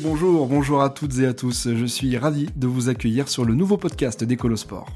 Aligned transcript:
Bonjour, 0.00 0.46
bonjour 0.48 0.82
à 0.82 0.90
toutes 0.90 1.18
et 1.18 1.26
à 1.26 1.34
tous. 1.34 1.68
Je 1.72 1.84
suis 1.84 2.16
ravi 2.16 2.48
de 2.56 2.66
vous 2.66 2.88
accueillir 2.88 3.28
sur 3.28 3.44
le 3.44 3.54
nouveau 3.54 3.76
podcast 3.76 4.24
d'Ecolosport. 4.24 4.88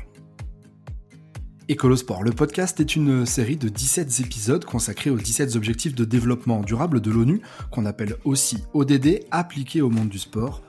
Écolosport, 1.69 2.25
le 2.25 2.33
podcast 2.33 2.81
est 2.81 2.97
une 2.97 3.25
série 3.25 3.57
de 3.57 3.69
17 3.69 4.21
épisodes 4.21 4.65
consacrés 4.65 5.11
aux 5.11 5.17
17 5.17 5.55
objectifs 5.55 5.95
de 5.95 6.05
développement 6.05 6.63
durable 6.63 7.01
de 7.01 7.11
l'ONU, 7.11 7.43
qu'on 7.71 7.87
appelle 7.87 8.17
aussi 8.25 8.65
ODD, 8.75 9.21
appliqués 9.31 9.83
au 9.83 9.91
monde 9.91 10.09
du 10.09 10.19
sport. 10.19 10.63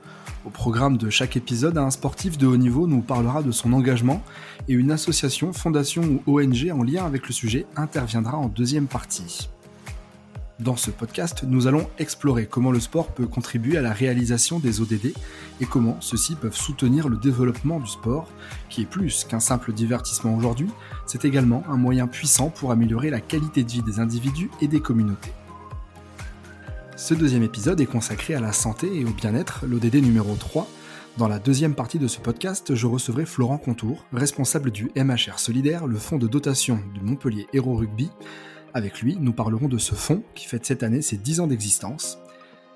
Au 0.44 0.50
programme 0.50 0.96
de 0.96 1.10
chaque 1.10 1.36
épisode, 1.36 1.76
un 1.76 1.90
sportif 1.90 2.38
de 2.38 2.46
haut 2.46 2.56
niveau 2.56 2.86
nous 2.86 3.00
parlera 3.00 3.42
de 3.42 3.50
son 3.50 3.72
engagement 3.72 4.22
et 4.68 4.74
une 4.74 4.92
association, 4.92 5.52
fondation 5.52 6.22
ou 6.26 6.38
ONG 6.38 6.70
en 6.70 6.84
lien 6.84 7.04
avec 7.04 7.26
le 7.26 7.32
sujet 7.32 7.66
interviendra 7.74 8.36
en 8.36 8.48
deuxième 8.48 8.86
partie. 8.86 9.48
Dans 10.60 10.76
ce 10.76 10.90
podcast, 10.90 11.44
nous 11.46 11.68
allons 11.68 11.88
explorer 11.98 12.44
comment 12.44 12.70
le 12.70 12.80
sport 12.80 13.06
peut 13.06 13.26
contribuer 13.26 13.78
à 13.78 13.80
la 13.80 13.94
réalisation 13.94 14.58
des 14.58 14.82
ODD 14.82 15.14
et 15.62 15.64
comment 15.64 15.96
ceux-ci 16.00 16.34
peuvent 16.34 16.54
soutenir 16.54 17.08
le 17.08 17.16
développement 17.16 17.80
du 17.80 17.86
sport, 17.86 18.28
qui 18.68 18.82
est 18.82 18.86
plus 18.86 19.24
qu'un 19.24 19.40
simple 19.40 19.72
divertissement 19.72 20.36
aujourd'hui, 20.36 20.68
c'est 21.06 21.24
également 21.24 21.62
un 21.70 21.78
moyen 21.78 22.06
puissant 22.06 22.50
pour 22.50 22.72
améliorer 22.72 23.08
la 23.08 23.22
qualité 23.22 23.64
de 23.64 23.70
vie 23.70 23.82
des 23.82 24.00
individus 24.00 24.50
et 24.60 24.68
des 24.68 24.80
communautés. 24.80 25.32
Ce 26.94 27.14
deuxième 27.14 27.42
épisode 27.42 27.80
est 27.80 27.86
consacré 27.86 28.34
à 28.34 28.40
la 28.40 28.52
santé 28.52 28.94
et 28.94 29.06
au 29.06 29.14
bien-être, 29.14 29.64
l'ODD 29.66 29.94
numéro 29.94 30.34
3. 30.34 30.68
Dans 31.16 31.26
la 31.28 31.38
deuxième 31.38 31.74
partie 31.74 31.98
de 31.98 32.06
ce 32.06 32.20
podcast, 32.20 32.74
je 32.74 32.86
recevrai 32.86 33.24
Florent 33.24 33.56
Contour, 33.56 34.04
responsable 34.12 34.70
du 34.70 34.90
MHR 34.94 35.38
Solidaire, 35.38 35.86
le 35.86 35.96
fonds 35.96 36.18
de 36.18 36.28
dotation 36.28 36.80
de 36.94 37.00
Montpellier 37.00 37.46
Hero 37.54 37.74
Rugby, 37.76 38.10
avec 38.74 39.00
lui, 39.00 39.16
nous 39.20 39.32
parlerons 39.32 39.68
de 39.68 39.78
ce 39.78 39.94
fonds 39.94 40.22
qui 40.34 40.46
fête 40.46 40.64
cette 40.64 40.82
année 40.82 41.02
ses 41.02 41.16
10 41.16 41.40
ans 41.40 41.46
d'existence. 41.46 42.18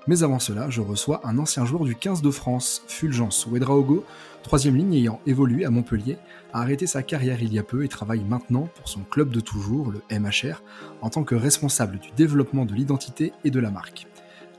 Mais 0.07 0.23
avant 0.23 0.39
cela, 0.39 0.69
je 0.69 0.81
reçois 0.81 1.21
un 1.23 1.39
ancien 1.39 1.65
joueur 1.65 1.83
du 1.83 1.95
15 1.95 2.21
de 2.21 2.29
France, 2.29 2.83
Fulgence 2.87 3.47
Ouedraogo, 3.47 4.05
troisième 4.43 4.75
ligne 4.75 4.93
ayant 4.93 5.19
évolué 5.25 5.65
à 5.65 5.71
Montpellier, 5.71 6.17
a 6.53 6.61
arrêté 6.61 6.85
sa 6.85 7.01
carrière 7.01 7.41
il 7.41 7.51
y 7.51 7.59
a 7.59 7.63
peu 7.63 7.83
et 7.83 7.87
travaille 7.87 8.23
maintenant 8.23 8.69
pour 8.75 8.87
son 8.87 9.01
club 9.01 9.29
de 9.29 9.39
toujours, 9.39 9.91
le 9.91 10.01
MHR, 10.11 10.61
en 11.01 11.09
tant 11.09 11.23
que 11.23 11.33
responsable 11.33 11.97
du 11.97 12.11
développement 12.11 12.65
de 12.65 12.75
l'identité 12.75 13.33
et 13.43 13.49
de 13.49 13.59
la 13.59 13.71
marque. 13.71 14.07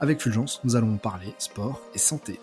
Avec 0.01 0.21
Fulgence, 0.21 0.61
nous 0.65 0.75
allons 0.75 0.97
parler 0.97 1.33
sport 1.39 1.81
et 1.95 1.99
santé. 1.99 2.41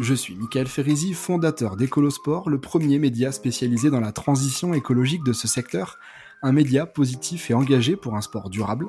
Je 0.00 0.14
suis 0.14 0.34
Michael 0.34 0.68
Ferrizi, 0.68 1.12
fondateur 1.12 1.76
d'Ecolosport, 1.76 2.48
le 2.48 2.58
premier 2.58 2.98
média 2.98 3.30
spécialisé 3.30 3.90
dans 3.90 4.00
la 4.00 4.12
transition 4.12 4.72
écologique 4.72 5.22
de 5.22 5.34
ce 5.34 5.46
secteur, 5.46 5.98
un 6.42 6.52
média 6.52 6.86
positif 6.86 7.50
et 7.50 7.54
engagé 7.54 7.96
pour 7.96 8.16
un 8.16 8.20
sport 8.20 8.50
durable. 8.50 8.86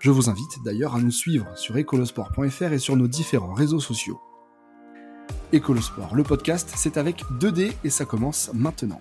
Je 0.00 0.10
vous 0.10 0.28
invite 0.28 0.62
d'ailleurs 0.64 0.96
à 0.96 1.00
nous 1.00 1.10
suivre 1.10 1.56
sur 1.56 1.76
ecolosport.fr 1.76 2.72
et 2.72 2.78
sur 2.78 2.96
nos 2.96 3.06
différents 3.06 3.54
réseaux 3.54 3.80
sociaux. 3.80 4.20
Ecolosport, 5.54 6.14
le 6.14 6.22
podcast, 6.22 6.72
c'est 6.74 6.96
avec 6.96 7.24
2D 7.38 7.72
et 7.84 7.90
ça 7.90 8.04
commence 8.04 8.50
maintenant. 8.54 9.00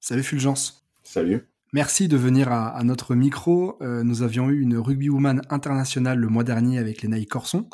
Salut 0.00 0.22
Fulgence. 0.22 0.84
Salut. 1.04 1.48
Merci 1.72 2.08
de 2.08 2.16
venir 2.16 2.52
à, 2.52 2.82
notre 2.82 3.14
micro. 3.14 3.78
Euh, 3.82 4.02
nous 4.02 4.22
avions 4.22 4.50
eu 4.50 4.60
une 4.60 4.76
rugby 4.76 5.08
woman 5.08 5.42
internationale 5.48 6.18
le 6.18 6.28
mois 6.28 6.44
dernier 6.44 6.78
avec 6.78 7.02
Lénaï 7.02 7.26
Corson. 7.26 7.68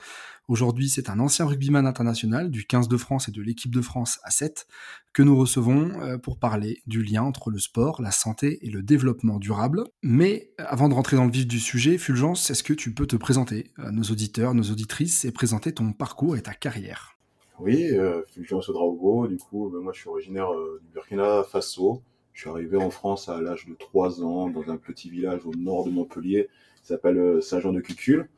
Aujourd'hui, 0.48 0.88
c'est 0.88 1.10
un 1.10 1.20
ancien 1.20 1.44
rugbyman 1.44 1.86
international 1.86 2.50
du 2.50 2.64
15 2.64 2.88
de 2.88 2.96
France 2.96 3.28
et 3.28 3.32
de 3.32 3.42
l'équipe 3.42 3.70
de 3.70 3.82
France 3.82 4.18
à 4.22 4.30
7 4.30 4.66
que 5.12 5.22
nous 5.22 5.36
recevons 5.36 6.00
euh, 6.00 6.16
pour 6.16 6.38
parler 6.38 6.78
du 6.86 7.02
lien 7.02 7.22
entre 7.22 7.50
le 7.50 7.58
sport, 7.58 8.00
la 8.00 8.12
santé 8.12 8.58
et 8.66 8.70
le 8.70 8.80
développement 8.82 9.38
durable. 9.38 9.84
Mais 10.02 10.48
euh, 10.58 10.64
avant 10.66 10.88
de 10.88 10.94
rentrer 10.94 11.18
dans 11.18 11.26
le 11.26 11.30
vif 11.30 11.46
du 11.46 11.60
sujet, 11.60 11.98
Fulgence, 11.98 12.48
est-ce 12.48 12.62
que 12.62 12.72
tu 12.72 12.94
peux 12.94 13.06
te 13.06 13.16
présenter 13.16 13.72
à 13.76 13.90
nos 13.90 14.04
auditeurs, 14.04 14.54
nos 14.54 14.62
auditrices 14.62 15.26
et 15.26 15.32
présenter 15.32 15.72
ton 15.72 15.92
parcours 15.92 16.34
et 16.34 16.40
ta 16.40 16.54
carrière? 16.54 17.18
Oui, 17.58 17.90
euh, 17.92 18.22
Fulgence 18.32 18.70
Odraogo, 18.70 19.26
du 19.26 19.36
coup, 19.36 19.68
moi 19.82 19.92
je 19.92 20.00
suis 20.00 20.08
originaire 20.08 20.48
du 20.80 20.88
Burkina 20.94 21.42
Faso. 21.42 22.00
Je 22.32 22.40
suis 22.40 22.50
arrivé 22.50 22.78
en 22.78 22.88
France 22.88 23.28
à 23.28 23.38
l'âge 23.42 23.66
de 23.66 23.74
3 23.74 24.22
ans 24.22 24.48
dans 24.48 24.70
un 24.70 24.78
petit 24.78 25.10
village 25.10 25.44
au 25.44 25.52
nord 25.54 25.84
de 25.84 25.90
Montpellier 25.90 26.48
qui 26.80 26.86
s'appelle 26.86 27.42
Saint-Jean-de-Cucul. 27.42 28.30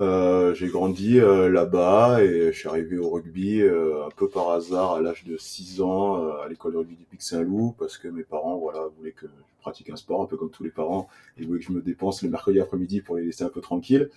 Euh, 0.00 0.54
j'ai 0.54 0.68
grandi 0.68 1.18
euh, 1.18 1.48
là-bas 1.48 2.22
et 2.22 2.52
je 2.52 2.56
suis 2.56 2.68
arrivé 2.68 2.98
au 2.98 3.10
rugby 3.10 3.60
euh, 3.62 4.06
un 4.06 4.10
peu 4.10 4.28
par 4.28 4.50
hasard 4.50 4.92
à 4.92 5.00
l'âge 5.00 5.24
de 5.24 5.36
6 5.36 5.80
ans 5.82 6.38
à 6.38 6.48
l'école 6.48 6.74
de 6.74 6.78
rugby 6.78 6.94
du 6.94 7.04
Pic 7.04 7.20
Saint-Loup 7.20 7.74
parce 7.76 7.98
que 7.98 8.06
mes 8.06 8.22
parents 8.22 8.56
voilà 8.58 8.86
voulaient 8.96 9.10
que 9.10 9.26
je 9.26 9.60
pratique 9.60 9.90
un 9.90 9.96
sport 9.96 10.22
un 10.22 10.26
peu 10.26 10.36
comme 10.36 10.50
tous 10.50 10.62
les 10.62 10.70
parents. 10.70 11.08
Et 11.36 11.44
voulaient 11.44 11.58
que 11.58 11.64
je 11.64 11.72
me 11.72 11.82
dépense 11.82 12.22
le 12.22 12.30
mercredi 12.30 12.60
après-midi 12.60 13.00
pour 13.00 13.16
les 13.16 13.24
laisser 13.24 13.42
un 13.42 13.48
peu 13.48 13.60
tranquilles. 13.60 14.08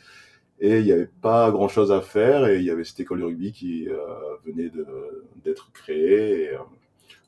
Et 0.59 0.77
il 0.79 0.85
n'y 0.85 0.91
avait 0.91 1.09
pas 1.21 1.49
grand 1.49 1.67
chose 1.67 1.91
à 1.91 2.01
faire 2.01 2.47
et 2.47 2.57
il 2.59 2.63
y 2.63 2.69
avait 2.69 2.83
cette 2.83 2.99
école 2.99 3.19
de 3.19 3.25
rugby 3.25 3.51
qui 3.51 3.87
venait 4.45 4.71
d'être 5.43 5.71
créée 5.71 6.43
et 6.43 6.57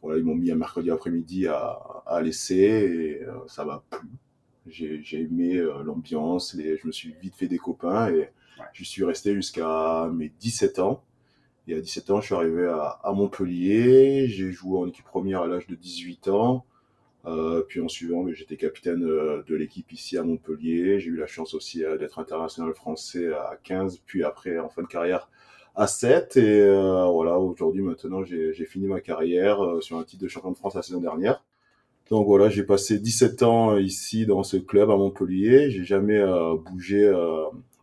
voilà 0.03 0.19
ils 0.19 0.23
m'ont 0.23 0.35
mis 0.35 0.51
un 0.51 0.55
mercredi 0.55 0.91
après-midi 0.91 1.47
à, 1.47 1.79
à 2.05 2.21
laisser 2.21 2.55
et 2.55 3.21
ça 3.47 3.65
m'a 3.65 3.83
plu. 3.89 4.07
J'ai 4.67 5.21
aimé 5.21 5.55
l'ambiance 5.83 6.55
je 6.55 6.87
me 6.87 6.91
suis 6.91 7.15
vite 7.19 7.35
fait 7.35 7.47
des 7.47 7.57
copains 7.57 8.09
et 8.13 8.29
je 8.73 8.83
suis 8.83 9.03
resté 9.03 9.33
jusqu'à 9.33 10.09
mes 10.13 10.29
17 10.29 10.79
ans. 10.79 11.03
Et 11.67 11.75
à 11.75 11.79
17 11.79 12.09
ans, 12.09 12.19
je 12.19 12.25
suis 12.25 12.35
arrivé 12.35 12.67
à, 12.67 13.11
Montpellier. 13.13 14.27
J'ai 14.27 14.51
joué 14.51 14.79
en 14.79 14.87
équipe 14.87 15.05
première 15.05 15.41
à 15.41 15.47
l'âge 15.47 15.67
de 15.67 15.75
18 15.75 16.27
ans. 16.27 16.65
Euh, 17.25 17.61
puis 17.61 17.79
en 17.79 17.87
suivant, 17.87 18.25
j'étais 18.33 18.57
capitaine 18.57 19.03
euh, 19.05 19.43
de 19.47 19.55
l'équipe 19.55 19.89
ici 19.93 20.17
à 20.17 20.23
Montpellier. 20.23 20.99
J'ai 20.99 21.09
eu 21.09 21.15
la 21.15 21.27
chance 21.27 21.53
aussi 21.53 21.85
euh, 21.85 21.97
d'être 21.97 22.19
international 22.19 22.73
français 22.73 23.31
à 23.33 23.57
15, 23.63 24.01
puis 24.05 24.25
après 24.25 24.59
en 24.59 24.67
fin 24.67 24.81
de 24.81 24.87
carrière 24.87 25.29
à 25.75 25.87
7. 25.87 26.35
Et 26.35 26.67
voilà, 26.67 27.39
aujourd'hui, 27.39 27.81
maintenant, 27.81 28.23
j'ai 28.25 28.65
fini 28.65 28.87
ma 28.87 28.99
carrière 28.99 29.59
sur 29.79 29.97
un 29.97 30.03
titre 30.03 30.23
de 30.23 30.27
champion 30.27 30.51
de 30.51 30.57
France 30.57 30.75
la 30.75 30.83
saison 30.83 30.99
dernière. 30.99 31.43
Donc 32.09 32.27
voilà, 32.27 32.49
j'ai 32.49 32.63
passé 32.63 32.99
17 32.99 33.43
ans 33.43 33.77
ici 33.77 34.25
dans 34.25 34.43
ce 34.43 34.57
club 34.57 34.89
à 34.91 34.97
Montpellier. 34.97 35.71
J'ai 35.71 35.83
jamais 35.83 36.21
bougé 36.65 37.01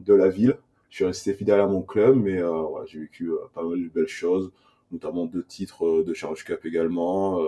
de 0.00 0.14
la 0.14 0.28
ville 0.28 0.56
je 0.90 0.96
suis 0.96 1.04
resté 1.04 1.32
fidèle 1.32 1.60
à 1.60 1.66
mon 1.66 1.82
club, 1.82 2.16
mais 2.16 2.42
euh, 2.42 2.84
j'ai 2.86 3.00
vécu 3.00 3.30
euh, 3.30 3.36
pas 3.54 3.62
mal 3.62 3.80
de 3.80 3.88
belles 3.88 4.08
choses, 4.08 4.50
notamment 4.90 5.24
deux 5.24 5.44
titres 5.44 5.86
euh, 5.86 6.04
de 6.04 6.12
Challenge 6.12 6.44
Cup 6.44 6.64
également, 6.64 7.40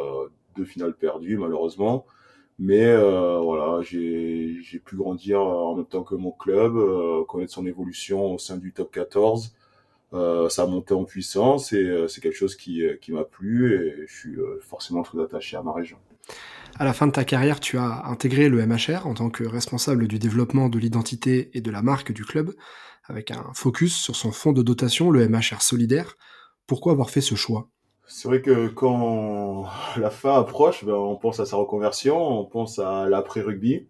deux 0.57 0.65
finales 0.65 0.95
perdues 0.95 1.37
malheureusement. 1.37 2.07
Mais 2.59 2.95
voilà, 2.97 3.83
j'ai 3.83 4.81
pu 4.85 4.97
grandir 4.97 5.41
en 5.41 5.75
même 5.75 5.87
temps 5.87 6.05
que 6.05 6.15
mon 6.15 6.31
club, 6.31 6.75
connaître 7.27 7.53
son 7.53 7.67
évolution 7.67 8.35
au 8.35 8.39
sein 8.39 8.57
du 8.57 8.73
top 8.73 8.93
14. 8.93 9.53
Ça 10.13 10.63
a 10.63 10.67
monté 10.67 10.95
en 10.95 11.05
puissance 11.05 11.73
et 11.73 12.05
c'est 12.09 12.21
quelque 12.21 12.37
chose 12.37 12.57
qui, 12.57 12.83
qui 13.01 13.13
m'a 13.13 13.25
plu 13.25 13.75
et 13.75 14.07
je 14.07 14.15
suis 14.15 14.37
forcément 14.61 15.03
très 15.03 15.21
attaché 15.23 15.57
à 15.57 15.63
ma 15.63 15.73
région. 15.73 15.97
À 16.79 16.85
la 16.85 16.93
fin 16.93 17.07
de 17.07 17.13
ta 17.13 17.25
carrière, 17.25 17.61
tu 17.61 17.79
as 17.79 18.07
intégré 18.07 18.49
le 18.49 18.65
MHR 18.67 19.07
en 19.07 19.15
tant 19.15 19.31
que 19.31 19.45
responsable 19.45 20.09
du 20.09 20.19
développement 20.19 20.69
de 20.69 20.79
l'identité 20.79 21.51
et 21.55 21.61
de 21.61 21.71
la 21.71 21.83
marque 21.83 22.13
du 22.13 22.25
club 22.25 22.55
avec 23.05 23.31
un 23.31 23.51
focus 23.55 23.97
sur 23.97 24.17
son 24.17 24.33
fonds 24.33 24.53
de 24.53 24.63
dotation, 24.63 25.11
le 25.11 25.29
MHR 25.29 25.61
Solidaire. 25.61 26.17
Pourquoi 26.67 26.93
avoir 26.93 27.11
fait 27.11 27.21
ce 27.21 27.35
choix? 27.35 27.69
C'est 28.07 28.29
vrai 28.29 28.43
que 28.43 28.69
quand 28.69 29.67
la 29.97 30.11
fin 30.11 30.39
approche, 30.39 30.85
ben, 30.85 30.95
on 30.95 31.17
pense 31.17 31.41
à 31.41 31.47
sa 31.47 31.57
reconversion, 31.57 32.17
on 32.17 32.45
pense 32.45 32.79
à 32.79 33.07
l'après-rugby. 33.09 33.87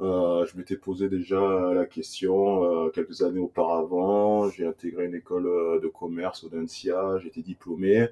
Euh, 0.00 0.46
je 0.46 0.56
m'étais 0.56 0.76
posé 0.76 1.08
déjà 1.08 1.72
la 1.74 1.84
question 1.84 2.86
euh, 2.86 2.90
quelques 2.90 3.22
années 3.22 3.40
auparavant. 3.40 4.48
J'ai 4.50 4.66
intégré 4.66 5.06
une 5.06 5.14
école 5.14 5.46
euh, 5.46 5.80
de 5.80 5.88
commerce 5.88 6.44
au 6.44 6.48
Dancia, 6.48 7.18
j'étais 7.18 7.42
diplômé 7.42 8.08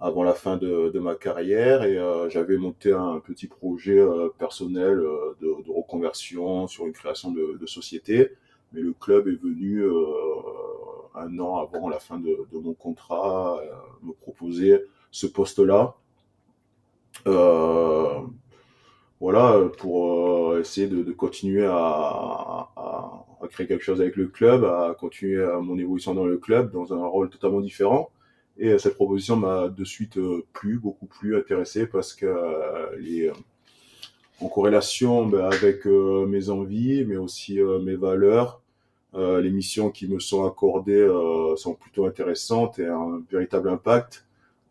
avant 0.00 0.22
la 0.22 0.34
fin 0.34 0.56
de, 0.58 0.98
ma 0.98 1.14
carrière 1.14 1.84
et 1.84 1.98
j'avais 2.28 2.58
monté 2.58 2.92
un 2.92 3.20
petit 3.20 3.46
projet 3.46 4.04
personnel 4.38 4.98
de, 5.40 5.70
reconversion 5.72 6.66
sur 6.66 6.86
une 6.86 6.92
création 6.92 7.30
de, 7.30 7.64
société 7.66 8.32
mais 8.74 8.80
le 8.80 8.92
club 8.92 9.28
est 9.28 9.40
venu 9.40 9.82
euh, 9.82 9.92
un 11.14 11.38
an 11.38 11.58
avant 11.58 11.88
la 11.88 12.00
fin 12.00 12.18
de, 12.18 12.36
mon 12.52 12.74
contrat 12.74 13.60
euh, 13.62 13.72
me 14.02 14.12
proposer 14.12 14.82
ce 15.10 15.26
poste-là. 15.26 15.94
Euh, 17.26 18.03
voilà, 19.24 19.58
pour 19.78 20.58
essayer 20.58 20.86
de, 20.86 21.10
continuer 21.12 21.66
à, 21.66 22.68
créer 23.50 23.66
quelque 23.66 23.84
chose 23.84 24.00
avec 24.00 24.16
le 24.16 24.26
club, 24.26 24.64
à 24.64 24.94
continuer 24.98 25.44
mon 25.62 25.78
évolution 25.78 26.14
dans 26.14 26.26
le 26.26 26.38
club 26.38 26.72
dans 26.72 26.92
un 26.92 27.06
rôle 27.06 27.30
totalement 27.30 27.60
différent. 27.60 28.10
Et 28.58 28.78
cette 28.78 28.94
proposition 28.94 29.36
m'a 29.36 29.68
de 29.68 29.84
suite 29.84 30.18
plu, 30.52 30.78
beaucoup 30.78 31.06
plus 31.06 31.36
intéressé 31.36 31.86
parce 31.86 32.12
que 32.12 32.26
les, 32.98 33.30
en 34.40 34.48
corrélation 34.48 35.26
ben, 35.26 35.44
avec 35.44 35.86
mes 35.86 36.50
envies, 36.50 37.04
mais 37.06 37.16
aussi 37.16 37.60
mes 37.82 37.96
valeurs, 37.96 38.60
euh, 39.16 39.40
les 39.40 39.50
missions 39.50 39.90
qui 39.90 40.08
me 40.08 40.18
sont 40.18 40.44
accordées 40.44 40.94
euh, 40.94 41.54
sont 41.56 41.74
plutôt 41.74 42.06
intéressantes 42.06 42.80
et 42.80 42.86
un 42.86 43.22
véritable 43.30 43.68
impact. 43.68 44.23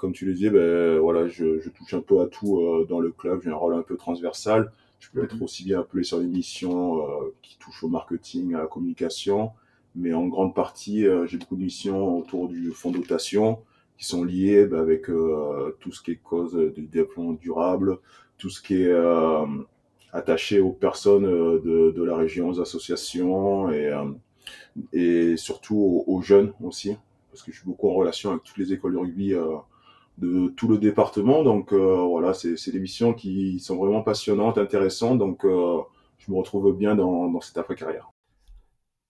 Comme 0.03 0.11
tu 0.11 0.25
le 0.25 0.33
disais, 0.33 0.49
ben, 0.49 0.99
voilà, 0.99 1.29
je, 1.29 1.61
je 1.61 1.69
touche 1.69 1.93
un 1.93 2.01
peu 2.01 2.19
à 2.19 2.25
tout 2.25 2.59
euh, 2.59 2.85
dans 2.89 2.99
le 2.99 3.09
club. 3.09 3.39
J'ai 3.41 3.51
un 3.51 3.55
rôle 3.55 3.73
un 3.73 3.83
peu 3.83 3.95
transversal. 3.95 4.69
Je 4.99 5.07
peux 5.09 5.23
être 5.23 5.37
mhm. 5.37 5.43
aussi 5.43 5.63
bien 5.63 5.79
appelé 5.79 6.03
sur 6.03 6.19
les 6.19 6.27
missions 6.27 7.07
qui 7.41 7.57
touchent 7.57 7.85
au 7.85 7.87
marketing, 7.87 8.53
à 8.53 8.57
la 8.57 8.67
communication, 8.67 9.51
Mais 9.95 10.13
en 10.13 10.27
grande 10.27 10.53
partie, 10.53 11.05
j'ai 11.25 11.37
beaucoup 11.37 11.55
de 11.55 11.61
missions 11.61 12.17
autour 12.17 12.49
du 12.49 12.71
fonds 12.71 12.91
de 12.91 12.97
dotation 12.97 13.59
qui 13.97 14.05
sont 14.05 14.25
liées 14.25 14.65
bah, 14.65 14.81
avec 14.81 15.05
tout 15.79 15.91
ce 15.93 16.01
qui 16.01 16.11
est 16.11 16.15
cause 16.21 16.53
du 16.75 16.81
développement 16.81 17.31
durable, 17.31 17.99
tout 18.37 18.49
ce 18.49 18.61
qui 18.61 18.83
est 18.83 18.93
attaché 20.11 20.59
aux 20.59 20.73
personnes 20.73 21.23
de, 21.23 21.93
de, 21.95 22.03
la 22.03 22.17
région, 22.17 22.49
aux 22.49 22.59
associations 22.59 23.71
et, 23.71 23.89
et 24.91 25.37
surtout 25.37 26.03
aux, 26.05 26.21
jeunes 26.21 26.51
aussi, 26.61 26.97
parce 27.31 27.41
que 27.41 27.53
je 27.53 27.59
suis 27.59 27.65
beaucoup 27.65 27.89
en 27.89 27.93
relation 27.93 28.31
avec 28.31 28.43
toutes 28.43 28.57
les 28.57 28.73
écoles 28.73 28.95
de 28.95 28.97
rugby 28.97 29.33
de 30.17 30.47
tout 30.49 30.67
le 30.67 30.77
département. 30.77 31.43
Donc 31.43 31.73
euh, 31.73 32.05
voilà, 32.07 32.33
c'est 32.33 32.71
des 32.71 32.79
missions 32.79 33.13
qui 33.13 33.59
sont 33.59 33.77
vraiment 33.77 34.01
passionnantes, 34.01 34.57
intéressantes. 34.57 35.19
Donc 35.19 35.45
euh, 35.45 35.79
je 36.19 36.31
me 36.31 36.37
retrouve 36.37 36.75
bien 36.75 36.95
dans, 36.95 37.39
cette 37.41 37.57
après-carrière. 37.57 38.09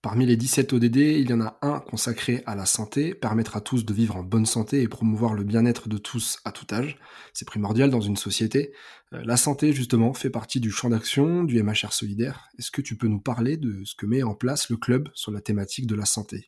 Parmi 0.01 0.25
les 0.25 0.35
17 0.35 0.73
ODD, 0.73 0.97
il 0.97 1.29
y 1.29 1.33
en 1.33 1.39
a 1.39 1.57
un 1.61 1.79
consacré 1.79 2.43
à 2.45 2.55
la 2.55 2.65
santé, 2.65 3.13
permettre 3.13 3.55
à 3.55 3.61
tous 3.61 3.85
de 3.85 3.93
vivre 3.93 4.17
en 4.17 4.23
bonne 4.23 4.45
santé 4.45 4.81
et 4.81 4.89
promouvoir 4.89 5.33
le 5.33 5.45
bien-être 5.45 5.87
de 5.87 5.97
tous 5.97 6.39
à 6.43 6.51
tout 6.51 6.65
âge. 6.73 6.97
C'est 7.33 7.47
primordial 7.47 7.89
dans 7.89 8.01
une 8.01 8.17
société. 8.17 8.73
Euh, 9.13 9.21
la 9.23 9.37
santé, 9.37 9.71
justement, 9.71 10.13
fait 10.13 10.29
partie 10.29 10.59
du 10.59 10.71
champ 10.71 10.89
d'action 10.89 11.45
du 11.45 11.61
MHR 11.63 11.93
solidaire. 11.93 12.49
Est-ce 12.59 12.71
que 12.71 12.81
tu 12.81 12.97
peux 12.97 13.07
nous 13.07 13.21
parler 13.21 13.55
de 13.55 13.85
ce 13.85 13.95
que 13.95 14.05
met 14.05 14.23
en 14.23 14.35
place 14.35 14.69
le 14.69 14.75
club 14.75 15.07
sur 15.13 15.31
la 15.31 15.39
thématique 15.39 15.87
de 15.87 15.95
la 15.95 16.05
santé? 16.05 16.47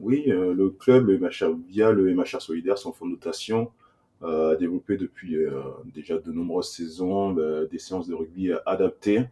Oui, 0.00 0.24
euh, 0.28 0.54
le 0.54 0.70
club, 0.70 1.10
MHR, 1.10 1.56
via 1.68 1.92
le 1.92 2.12
MHR 2.14 2.40
Solidaire, 2.40 2.78
son 2.78 2.92
fonds 2.92 3.06
de 3.06 3.12
notation, 3.12 3.70
euh, 4.22 4.52
a 4.52 4.56
développé 4.56 4.96
depuis 4.96 5.36
euh, 5.36 5.60
déjà 5.94 6.18
de 6.18 6.32
nombreuses 6.32 6.70
saisons 6.70 7.32
des 7.70 7.78
séances 7.78 8.08
de 8.08 8.14
rugby 8.14 8.52
adaptées, 8.66 9.24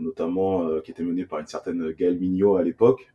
notamment 0.00 0.80
qui 0.80 0.90
étaient 0.90 1.02
menées 1.02 1.26
par 1.26 1.40
une 1.40 1.46
certaine 1.46 1.90
Gaëlle 1.92 2.18
Mignot 2.18 2.56
à 2.56 2.62
l'époque. 2.62 3.12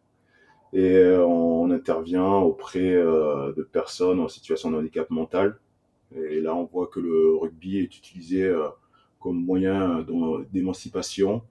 Et 0.72 1.04
on 1.18 1.72
intervient 1.72 2.36
auprès 2.36 2.94
de 2.94 3.68
personnes 3.72 4.20
en 4.20 4.28
situation 4.28 4.70
de 4.70 4.78
handicap 4.78 5.10
mental. 5.10 5.58
Et 6.16 6.42
là, 6.42 6.54
on 6.56 6.66
voit 6.66 6.86
que 6.86 7.00
le 7.00 7.36
rugby 7.36 7.80
est 7.80 7.98
utilisé 7.98 8.56
comme 9.20 9.44
moyen 9.44 10.06
d'émancipation 10.52 11.42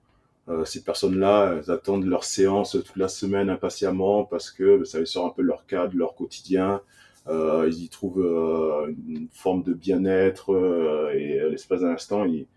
euh, 0.49 0.65
ces 0.65 0.83
personnes-là, 0.83 1.57
elles 1.57 1.71
attendent 1.71 2.05
leur 2.05 2.23
séance 2.23 2.71
toute 2.71 2.95
la 2.97 3.07
semaine 3.07 3.49
impatiemment 3.49 4.25
parce 4.25 4.49
que 4.51 4.83
ça 4.83 4.99
les 4.99 5.05
sort 5.05 5.27
un 5.27 5.29
peu 5.29 5.43
de 5.43 5.47
leur 5.47 5.65
cadre, 5.67 5.95
leur 5.95 6.15
quotidien. 6.15 6.81
Euh, 7.27 7.69
ils 7.71 7.83
y 7.83 7.89
trouvent 7.89 8.21
euh, 8.21 8.91
une 9.07 9.27
forme 9.31 9.61
de 9.63 9.73
bien-être 9.73 10.49
et 11.13 11.39
à 11.39 11.49
l'espace 11.49 11.81
d'un 11.81 11.91
instant, 11.91 12.25
ils, 12.25 12.47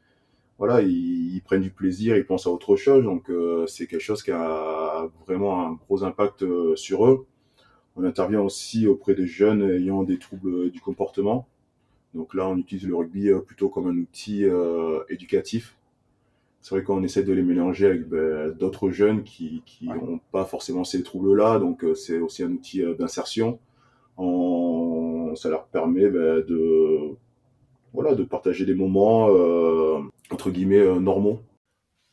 voilà, 0.58 0.80
ils, 0.80 1.42
prennent 1.44 1.60
du 1.60 1.70
plaisir, 1.70 2.16
ils 2.16 2.24
pensent 2.24 2.46
à 2.46 2.50
autre 2.50 2.76
chose. 2.76 3.04
Donc 3.04 3.30
c'est 3.66 3.86
quelque 3.86 4.00
chose 4.00 4.22
qui 4.22 4.30
a 4.30 5.08
vraiment 5.26 5.66
un 5.66 5.72
gros 5.72 6.04
impact 6.04 6.44
sur 6.76 7.06
eux. 7.06 7.26
On 7.96 8.04
intervient 8.04 8.40
aussi 8.40 8.86
auprès 8.86 9.14
des 9.14 9.26
jeunes 9.26 9.68
ayant 9.70 10.02
des 10.02 10.18
troubles 10.18 10.70
du 10.70 10.80
comportement. 10.80 11.46
Donc 12.14 12.34
là, 12.34 12.48
on 12.48 12.56
utilise 12.56 12.86
le 12.86 12.96
rugby 12.96 13.30
plutôt 13.46 13.68
comme 13.68 13.88
un 13.88 13.96
outil 13.96 14.46
éducatif 15.10 15.76
c'est 16.62 16.76
vrai 16.76 16.85
qu'on 16.85 17.03
essaie 17.03 17.25
de 17.25 17.32
les 17.32 17.43
mélanger 17.43 17.87
avec 17.87 18.09
ben, 18.09 18.53
d'autres 18.53 18.91
jeunes 18.91 19.25
qui 19.25 19.62
n'ont 19.82 20.20
pas 20.31 20.44
forcément 20.44 20.85
ces 20.85 21.03
troubles-là, 21.03 21.59
donc 21.59 21.82
euh, 21.82 21.97
c'est 21.97 22.20
aussi 22.20 22.44
un 22.44 22.53
outil 22.53 22.82
euh, 22.82 22.94
d'insertion. 22.94 23.59
Ça 25.35 25.49
leur 25.49 25.64
permet 25.67 26.09
ben, 26.09 26.44
de, 26.47 27.17
voilà, 27.93 28.14
de 28.14 28.23
partager 28.23 28.64
des 28.64 28.75
moments 28.75 29.29
euh, 29.31 29.99
entre 30.31 30.50
guillemets 30.50 31.00
normaux. 31.00 31.41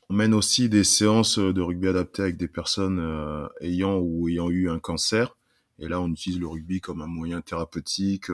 On 0.10 0.16
mène 0.16 0.34
aussi 0.34 0.68
des 0.68 0.84
séances 0.84 1.38
de 1.38 1.62
rugby 1.62 1.88
adapté 1.88 2.24
avec 2.24 2.38
des 2.38 2.48
personnes 2.48 3.50
ayant 3.62 4.00
ou 4.00 4.30
ayant 4.30 4.50
eu 4.50 4.70
un 4.70 4.80
cancer. 4.80 5.38
Et 5.78 5.88
là, 5.88 6.02
on 6.02 6.08
utilise 6.08 6.40
le 6.40 6.48
rugby 6.48 6.82
comme 6.82 7.02
un 7.02 7.08
moyen 7.08 7.42
thérapeutique. 7.42 8.30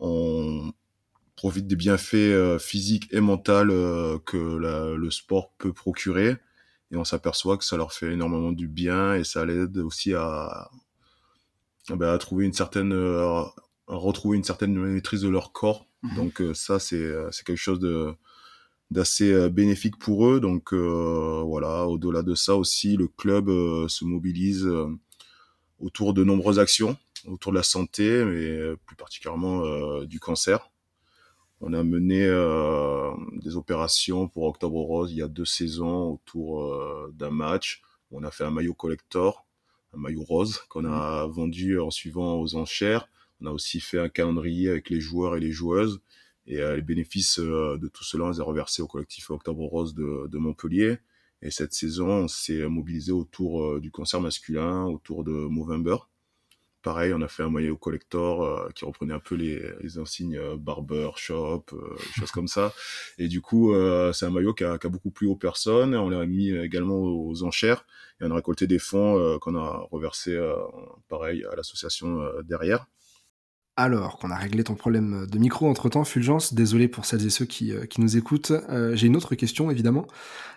on, 0.00 0.72
profite 1.36 1.66
des 1.66 1.76
bienfaits 1.76 2.14
euh, 2.14 2.58
physiques 2.58 3.08
et 3.12 3.20
mentaux 3.20 3.52
euh, 3.52 4.18
que 4.24 4.36
le 4.36 5.10
sport 5.10 5.52
peut 5.58 5.72
procurer. 5.72 6.36
Et 6.90 6.96
on 6.96 7.04
s'aperçoit 7.04 7.56
que 7.56 7.64
ça 7.64 7.76
leur 7.76 7.92
fait 7.92 8.12
énormément 8.12 8.52
du 8.52 8.68
bien 8.68 9.14
et 9.14 9.24
ça 9.24 9.44
l'aide 9.44 9.78
aussi 9.78 10.14
à, 10.14 10.70
ben, 11.88 12.12
à 12.12 12.18
trouver 12.18 12.44
une 12.44 12.52
certaine, 12.52 12.92
euh, 12.92 13.42
retrouver 13.86 14.36
une 14.36 14.44
certaine 14.44 14.74
maîtrise 14.78 15.22
de 15.22 15.28
leur 15.28 15.52
corps. 15.52 15.86
Mmh 16.02 16.16
Donc 16.16 16.42
ça, 16.54 16.78
c'est 16.78 17.02
quelque 17.44 17.56
chose 17.56 17.80
de 17.80 18.14
d'assez 18.90 19.48
bénéfique 19.48 19.98
pour 19.98 20.28
eux. 20.28 20.40
Donc 20.40 20.72
voilà, 20.74 21.86
au-delà 21.86 22.22
de 22.22 22.34
ça 22.34 22.54
aussi, 22.54 22.96
le 22.96 23.08
club 23.08 23.48
se 23.88 24.04
mobilise 24.04 24.68
autour 25.80 26.12
de 26.14 26.22
nombreuses 26.22 26.58
actions 26.58 26.96
autour 27.26 27.52
de 27.52 27.56
la 27.56 27.62
santé, 27.62 28.22
mais 28.24 28.76
plus 28.84 28.96
particulièrement 28.96 30.04
du 30.04 30.20
cancer. 30.20 30.70
On 31.66 31.72
a 31.72 31.82
mené 31.82 32.26
euh, 32.26 33.10
des 33.36 33.56
opérations 33.56 34.28
pour 34.28 34.42
Octobre 34.42 34.82
Rose 34.82 35.12
il 35.12 35.16
y 35.16 35.22
a 35.22 35.28
deux 35.28 35.46
saisons 35.46 36.12
autour 36.12 36.62
euh, 36.62 37.10
d'un 37.14 37.30
match. 37.30 37.80
On 38.10 38.22
a 38.22 38.30
fait 38.30 38.44
un 38.44 38.50
maillot 38.50 38.74
collector, 38.74 39.46
un 39.94 39.98
maillot 39.98 40.24
rose 40.24 40.58
qu'on 40.68 40.84
a 40.84 41.26
vendu 41.26 41.80
en 41.80 41.90
suivant 41.90 42.38
aux 42.38 42.54
enchères. 42.54 43.08
On 43.40 43.46
a 43.46 43.50
aussi 43.50 43.80
fait 43.80 43.98
un 43.98 44.10
calendrier 44.10 44.68
avec 44.68 44.90
les 44.90 45.00
joueurs 45.00 45.36
et 45.36 45.40
les 45.40 45.52
joueuses. 45.52 46.02
Et 46.46 46.58
euh, 46.58 46.76
les 46.76 46.82
bénéfices 46.82 47.38
de 47.38 47.88
tout 47.88 48.04
cela, 48.04 48.24
on 48.24 48.30
les 48.30 48.40
a 48.40 48.44
reversés 48.44 48.82
au 48.82 48.86
collectif 48.86 49.30
Octobre 49.30 49.64
Rose 49.64 49.94
de, 49.94 50.28
de 50.30 50.36
Montpellier. 50.36 50.98
Et 51.40 51.50
cette 51.50 51.72
saison, 51.72 52.08
on 52.08 52.28
s'est 52.28 52.68
mobilisé 52.68 53.10
autour 53.10 53.80
du 53.80 53.90
cancer 53.90 54.20
masculin, 54.20 54.84
autour 54.84 55.24
de 55.24 55.32
Movember 55.32 55.96
pareil, 56.84 57.14
on 57.14 57.22
a 57.22 57.28
fait 57.28 57.42
un 57.42 57.50
maillot 57.50 57.76
collector 57.76 58.44
euh, 58.44 58.68
qui 58.74 58.84
reprenait 58.84 59.14
un 59.14 59.18
peu 59.18 59.34
les, 59.34 59.98
insignes 59.98 60.36
euh, 60.36 60.56
barber 60.56 61.10
shop, 61.16 61.64
euh, 61.72 61.96
choses 62.16 62.30
comme 62.30 62.46
ça. 62.46 62.72
Et 63.18 63.26
du 63.26 63.40
coup, 63.40 63.74
c'est 64.12 64.26
un 64.26 64.30
maillot 64.30 64.54
qui 64.54 64.62
a, 64.62 64.78
beaucoup 64.84 65.10
plu 65.10 65.26
aux 65.26 65.34
personnes. 65.34 65.96
On 65.96 66.10
l'a 66.10 66.26
mis 66.26 66.50
également 66.50 67.00
aux 67.00 67.42
enchères 67.42 67.86
et 68.20 68.24
on 68.24 68.30
a 68.30 68.34
récolté 68.34 68.66
des 68.66 68.78
fonds 68.78 69.38
qu'on 69.40 69.56
a 69.56 69.86
reversés, 69.90 70.38
pareil, 71.08 71.44
à 71.50 71.56
l'association 71.56 72.22
derrière. 72.44 72.86
Alors 73.76 74.18
qu'on 74.18 74.30
a 74.30 74.36
réglé 74.36 74.62
ton 74.62 74.74
problème 74.74 75.26
de 75.26 75.38
micro 75.38 75.68
entre-temps, 75.68 76.04
Fulgence, 76.04 76.54
désolé 76.54 76.86
pour 76.86 77.06
celles 77.06 77.26
et 77.26 77.30
ceux 77.30 77.46
qui, 77.46 77.72
nous 77.98 78.16
écoutent, 78.16 78.52
j'ai 78.92 79.06
une 79.06 79.16
autre 79.16 79.34
question 79.34 79.70
évidemment. 79.70 80.06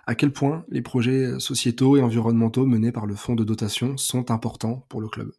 À 0.06 0.16
quel 0.16 0.32
point 0.32 0.66
les 0.70 0.82
projets 0.82 1.40
sociétaux 1.40 1.98
et 1.98 2.02
environnementaux 2.02 2.66
menés 2.66 2.92
par 2.92 3.06
le 3.06 3.16
fonds 3.16 3.36
de 3.36 3.44
dotation 3.44 3.98
sont 3.98 4.30
importants 4.30 4.86
pour 4.90 5.02
le 5.02 5.08
club? 5.08 5.32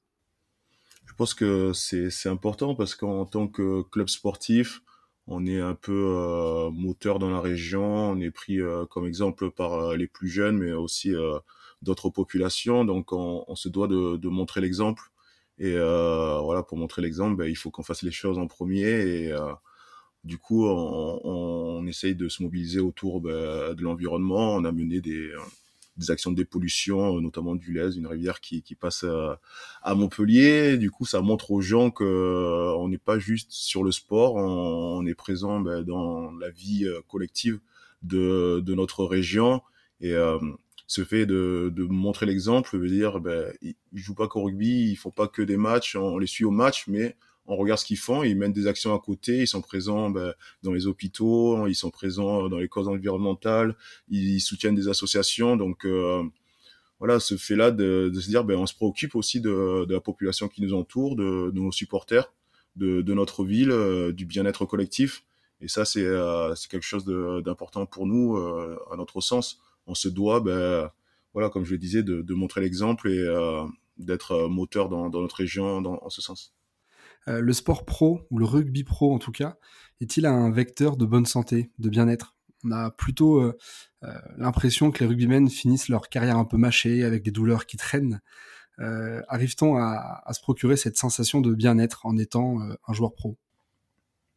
Pense 1.19 1.35
que 1.35 1.73
c'est 1.75 2.29
important 2.29 2.77
parce 2.77 2.95
qu'en 2.95 3.27
tant 3.27 3.49
que 3.49 3.83
club 3.83 4.09
sportif, 4.09 4.83
on 5.27 5.47
est 5.47 5.61
un 5.61 5.75
peu 5.75 6.15
euh, 6.17 6.71
moteur 6.71 7.19
dans 7.19 7.29
la 7.31 7.41
région, 7.41 7.83
on 7.85 8.21
est 8.21 8.31
pris 8.31 8.61
euh, 8.61 8.87
comme 8.87 9.07
exemple 9.07 9.51
par 9.51 9.75
euh, 9.75 9.97
les 9.97 10.07
plus 10.07 10.29
jeunes, 10.29 10.59
mais 10.59 10.73
aussi 10.73 11.13
d'autres 11.83 12.09
populations. 12.11 12.85
Donc 12.85 13.13
on, 13.13 13.55
se 13.57 13.69
doit 13.69 13.89
de, 13.89 14.29
montrer 14.29 14.61
l'exemple. 14.61 15.03
Et 15.59 15.75
voilà, 15.77 16.63
pour 16.63 16.79
montrer 16.79 17.03
l'exemple, 17.03 17.37
ben, 17.37 17.47
il 17.47 17.57
faut 17.57 17.71
qu'on 17.71 17.83
fasse 17.83 18.03
les 18.03 18.13
choses 18.13 18.39
en 18.39 18.47
premier. 18.47 18.89
Et 19.27 19.33
du 20.25 20.39
coup, 20.39 20.67
on, 20.67 21.21
on, 21.25 21.87
essaye 21.87 22.15
de 22.15 22.29
se 22.29 22.43
mobiliser 22.45 22.81
autour 22.81 23.21
ben, 23.21 23.75
de 23.75 23.83
l'environnement. 23.83 24.55
On 24.55 24.65
a 24.65 24.73
mené 24.73 25.01
des 25.01 25.33
des 25.99 26.11
actions 26.11 26.31
de 26.31 26.37
dépollution, 26.37 27.17
euh, 27.17 27.21
notamment 27.21 27.55
du 27.55 27.73
Lez, 27.73 27.97
une 27.97 28.07
rivière 28.07 28.41
qui, 28.41 28.63
qui 28.63 28.75
passe 28.75 29.05
euh, 29.05 29.35
à, 29.83 29.95
Montpellier. 29.95 30.79
Du 30.79 30.91
coup, 30.91 31.05
ça 31.05 31.21
montre 31.21 31.51
aux 31.51 31.61
gens 31.61 31.91
que 31.91 32.05
euh, 32.05 32.75
on 32.77 32.89
n'est 32.89 32.99
pas 32.99 33.19
juste 33.19 33.51
sur 33.51 33.85
le 33.85 33.93
sport, 33.93 34.37
on, 34.37 35.05
est 35.07 35.15
présent 35.15 35.61
ben, 35.61 35.83
dans 35.83 36.33
la 36.33 36.51
vie 36.51 36.87
collective 37.09 37.61
de, 38.03 38.61
de 38.65 38.75
notre 38.75 39.05
région. 39.05 39.63
Et 40.01 40.15
ce 40.87 41.05
fait 41.05 41.27
de, 41.27 41.73
de 41.75 41.85
montrer 41.85 42.27
l'exemple 42.27 42.79
veut 42.79 42.89
dire, 42.89 43.21
ben, 43.21 43.53
ils, 43.63 43.75
jouent 43.95 44.15
pas 44.15 44.29
qu'au 44.29 44.43
rugby, 44.43 44.91
ils 44.91 44.97
font 44.97 45.11
pas 45.11 45.29
que 45.29 45.43
des 45.43 45.57
matchs, 45.57 45.97
on 45.97 46.19
les 46.19 46.27
suit 46.27 46.45
au 46.45 46.51
match, 46.51 46.85
mais 46.89 47.17
on 47.49 47.57
regarde 47.57 47.81
ce 47.81 47.87
qu'ils 47.87 47.99
font, 47.99 48.23
ils 48.23 48.37
mènent 48.37 48.53
des 48.53 48.67
actions 48.67 48.95
à 48.95 49.01
côté, 49.01 49.39
ils 49.39 49.47
sont 49.47 49.63
présents 49.63 50.11
ben, 50.11 50.35
dans 50.63 50.73
les 50.73 50.87
hôpitaux, 50.87 51.67
ils 51.67 51.75
sont 51.75 51.91
présents 51.91 52.49
dans 52.49 52.59
les 52.59 52.69
causes 52.69 52.89
environnementales, 52.89 53.75
ils 54.11 54.41
soutiennent 54.41 54.75
des 54.75 54.89
associations. 54.89 55.57
Donc 55.57 55.87
euh, 55.87 56.23
voilà, 56.99 57.21
ce 57.21 57.39
fait-là 57.39 57.71
de, 57.71 58.13
se 58.15 58.29
dire, 58.29 58.45
ben, 58.45 58.59
on 58.59 58.67
se 58.67 58.75
préoccupe 58.75 59.15
aussi 59.15 59.41
de, 59.41 59.87
la 59.89 60.01
population 60.01 60.49
qui 60.49 60.61
nous 60.61 60.75
entoure, 60.75 61.17
de, 61.17 61.51
nos 61.53 61.73
supporters, 61.73 62.31
de, 62.77 63.15
notre 63.15 63.45
ville, 63.45 63.71
euh, 63.71 64.13
du 64.13 64.27
bien-être 64.27 64.67
collectif. 64.67 65.25
Et 65.63 65.69
ça, 65.69 65.87
c'est 65.87 66.05
euh, 66.05 66.55
quelque 66.69 66.85
chose 66.85 67.07
d'important 67.07 67.87
pour 67.87 68.07
nous, 68.07 68.37
à 68.37 68.97
notre 68.97 69.23
sens. 69.23 69.59
On 69.87 69.95
se 69.95 70.09
doit, 70.09 70.41
ben, 70.41 70.91
voilà, 71.33 71.49
comme 71.49 71.65
je 71.65 71.73
le 71.73 71.79
disais, 71.79 72.03
de, 72.03 72.35
montrer 72.35 72.61
l'exemple 72.61 73.09
et 73.09 73.27
d'être 73.97 74.49
moteur 74.49 74.91
dans, 74.91 75.09
notre 75.09 75.37
région 75.37 75.81
dans, 75.81 75.99
en 76.03 76.11
ce 76.11 76.21
sens. 76.21 76.53
Le 77.27 77.53
sport 77.53 77.85
pro, 77.85 78.27
ou 78.31 78.39
le 78.39 78.45
rugby 78.45 78.85
pro 78.85 79.15
en 79.15 79.19
tout 79.19 79.33
cas, 79.33 79.57
est-il 80.01 80.27
un 80.27 80.51
vecteur 80.51 80.97
de 80.97 81.05
bonne 81.05 81.27
santé, 81.27 81.71
de 81.79 81.89
bien-être? 81.89 82.35
On 82.65 82.73
a 82.73 82.91
plutôt 82.91 83.53
l'impression 84.37 84.91
que 84.91 85.01
les 85.01 85.07
rugbymen 85.07 85.49
finissent 85.51 85.89
leur 85.89 86.09
carrière 86.09 86.39
un 86.39 86.45
peu 86.45 86.57
mâchée, 86.57 87.05
avec 87.05 87.23
des 87.23 87.31
douleurs 87.31 87.67
qui 87.67 87.77
traînent. 87.77 88.21
Arrive-t-on 88.79 89.77
à, 89.77 90.25
se 90.33 90.41
procurer 90.41 90.77
cette 90.77 90.97
sensation 90.97 91.41
de 91.41 91.55
bien-être 91.55 92.07
en 92.07 92.17
étant 92.17 92.59
un 92.61 92.93
joueur 92.93 93.15
pro? 93.15 93.37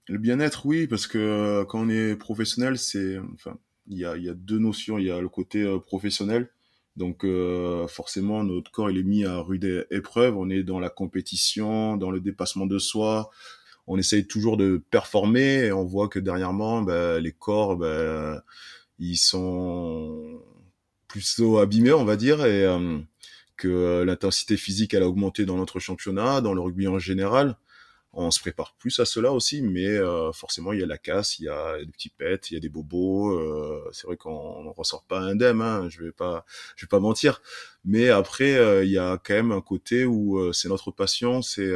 Le 0.08 0.18
bien-être, 0.18 0.66
oui, 0.66 0.88
parce 0.88 1.08
que 1.08 1.64
quand 1.70 1.80
on 1.80 1.90
est 1.90 2.16
professionnel, 2.16 2.78
c'est, 2.78 3.18
enfin, 3.34 3.58
il 3.88 3.98
y 3.98 4.06
a, 4.06 4.34
deux 4.34 4.60
notions. 4.60 4.98
Il 4.98 5.06
y 5.06 5.12
a 5.12 5.22
le 5.22 5.30
côté 5.30 5.66
professionnel 5.86 6.50
donc 6.98 7.24
euh, 7.24 7.88
forcément, 7.88 8.44
notre 8.44 8.72
corps 8.72 8.92
il 8.92 8.98
est 8.98 9.04
mis 9.04 9.26
à 9.26 9.40
rude 9.40 9.88
épreuve. 9.92 10.38
On 10.38 10.50
est 10.50 10.64
dans 10.64 10.80
la 10.80 10.90
compétition, 10.90 11.98
dans 11.98 12.12
le 12.12 12.20
dépassement 12.20 12.66
de 12.66 12.80
soi. 12.80 13.30
On 13.88 13.98
essaye 13.98 14.28
toujours 14.28 14.58
de 14.58 14.84
performer 14.92 15.66
et 15.66 15.72
on 15.72 15.84
voit 15.86 16.08
que 16.08 16.20
dernièrement, 16.20 16.82
ben, 16.82 17.20
les 17.20 17.32
corps, 17.32 17.78
ben, 17.78 18.42
ils 19.00 19.18
sont 19.18 20.42
plutôt 21.08 21.58
abîmés, 21.60 21.94
on 21.94 22.06
va 22.06 22.16
dire, 22.16 22.46
et 22.46 22.66
euh, 22.66 23.00
que 23.58 24.04
l'intensité 24.04 24.58
physique 24.58 24.94
elle 24.94 25.04
a 25.04 25.08
augmenté 25.08 25.46
dans 25.46 25.58
notre 25.58 25.80
championnat, 25.80 26.42
dans 26.42 26.54
le 26.54 26.62
rugby 26.62 26.88
en 26.88 27.00
général 27.00 27.58
on 28.14 28.30
se 28.30 28.40
prépare 28.40 28.76
plus 28.78 29.00
à 29.00 29.06
cela 29.06 29.32
aussi, 29.32 29.62
mais 29.62 29.88
euh, 29.88 30.32
forcément 30.34 30.74
il 30.74 30.82
y 30.82 30.84
a 30.84 30.86
la 30.86 30.98
casse, 30.98 31.40
il 31.40 31.46
y 31.46 31.50
a 31.50 31.78
des 31.80 31.92
petits 31.92 32.10
pets, 32.10 32.52
il 32.52 32.56
y 32.56 32.58
a 32.58 32.60
des 32.60 32.70
bobos. 32.70 33.32
Euh, 33.32 33.90
c'est 33.94 34.06
vrai 34.06 34.18
qu'on 34.18 34.72
ressort 34.74 35.04
pas 35.06 35.20
indemne, 35.20 35.62
hein, 35.62 35.88
je 35.90 36.04
vais 36.04 36.12
pas, 36.12 36.46
je 36.76 36.86
vais 36.86 36.90
pas 36.90 37.00
mentir. 37.00 37.42
Mais 37.86 38.10
après 38.10 38.56
euh, 38.56 38.84
il 38.84 38.92
y 38.92 38.98
a 38.98 39.18
quand 39.18 39.34
même 39.34 39.52
un 39.52 39.62
côté 39.62 40.06
où 40.06 40.52
c'est 40.54 40.68
notre 40.68 40.92
passion, 40.92 41.42
c'est 41.42 41.72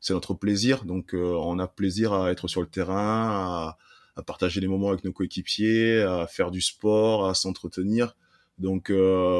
c'est 0.00 0.14
notre 0.14 0.34
plaisir. 0.34 0.84
Donc 0.84 1.14
on 1.14 1.58
a 1.58 1.66
plaisir 1.68 2.12
à 2.12 2.30
être 2.30 2.46
sur 2.48 2.60
le 2.60 2.68
terrain, 2.68 2.94
à, 2.96 3.78
à 4.16 4.22
partager 4.22 4.60
des 4.60 4.68
moments 4.68 4.90
avec 4.90 5.04
nos 5.04 5.12
coéquipiers, 5.12 6.02
à 6.02 6.26
faire 6.28 6.50
du 6.50 6.60
sport, 6.60 7.28
à 7.28 7.34
s'entretenir. 7.34 8.16
Donc 8.58 8.92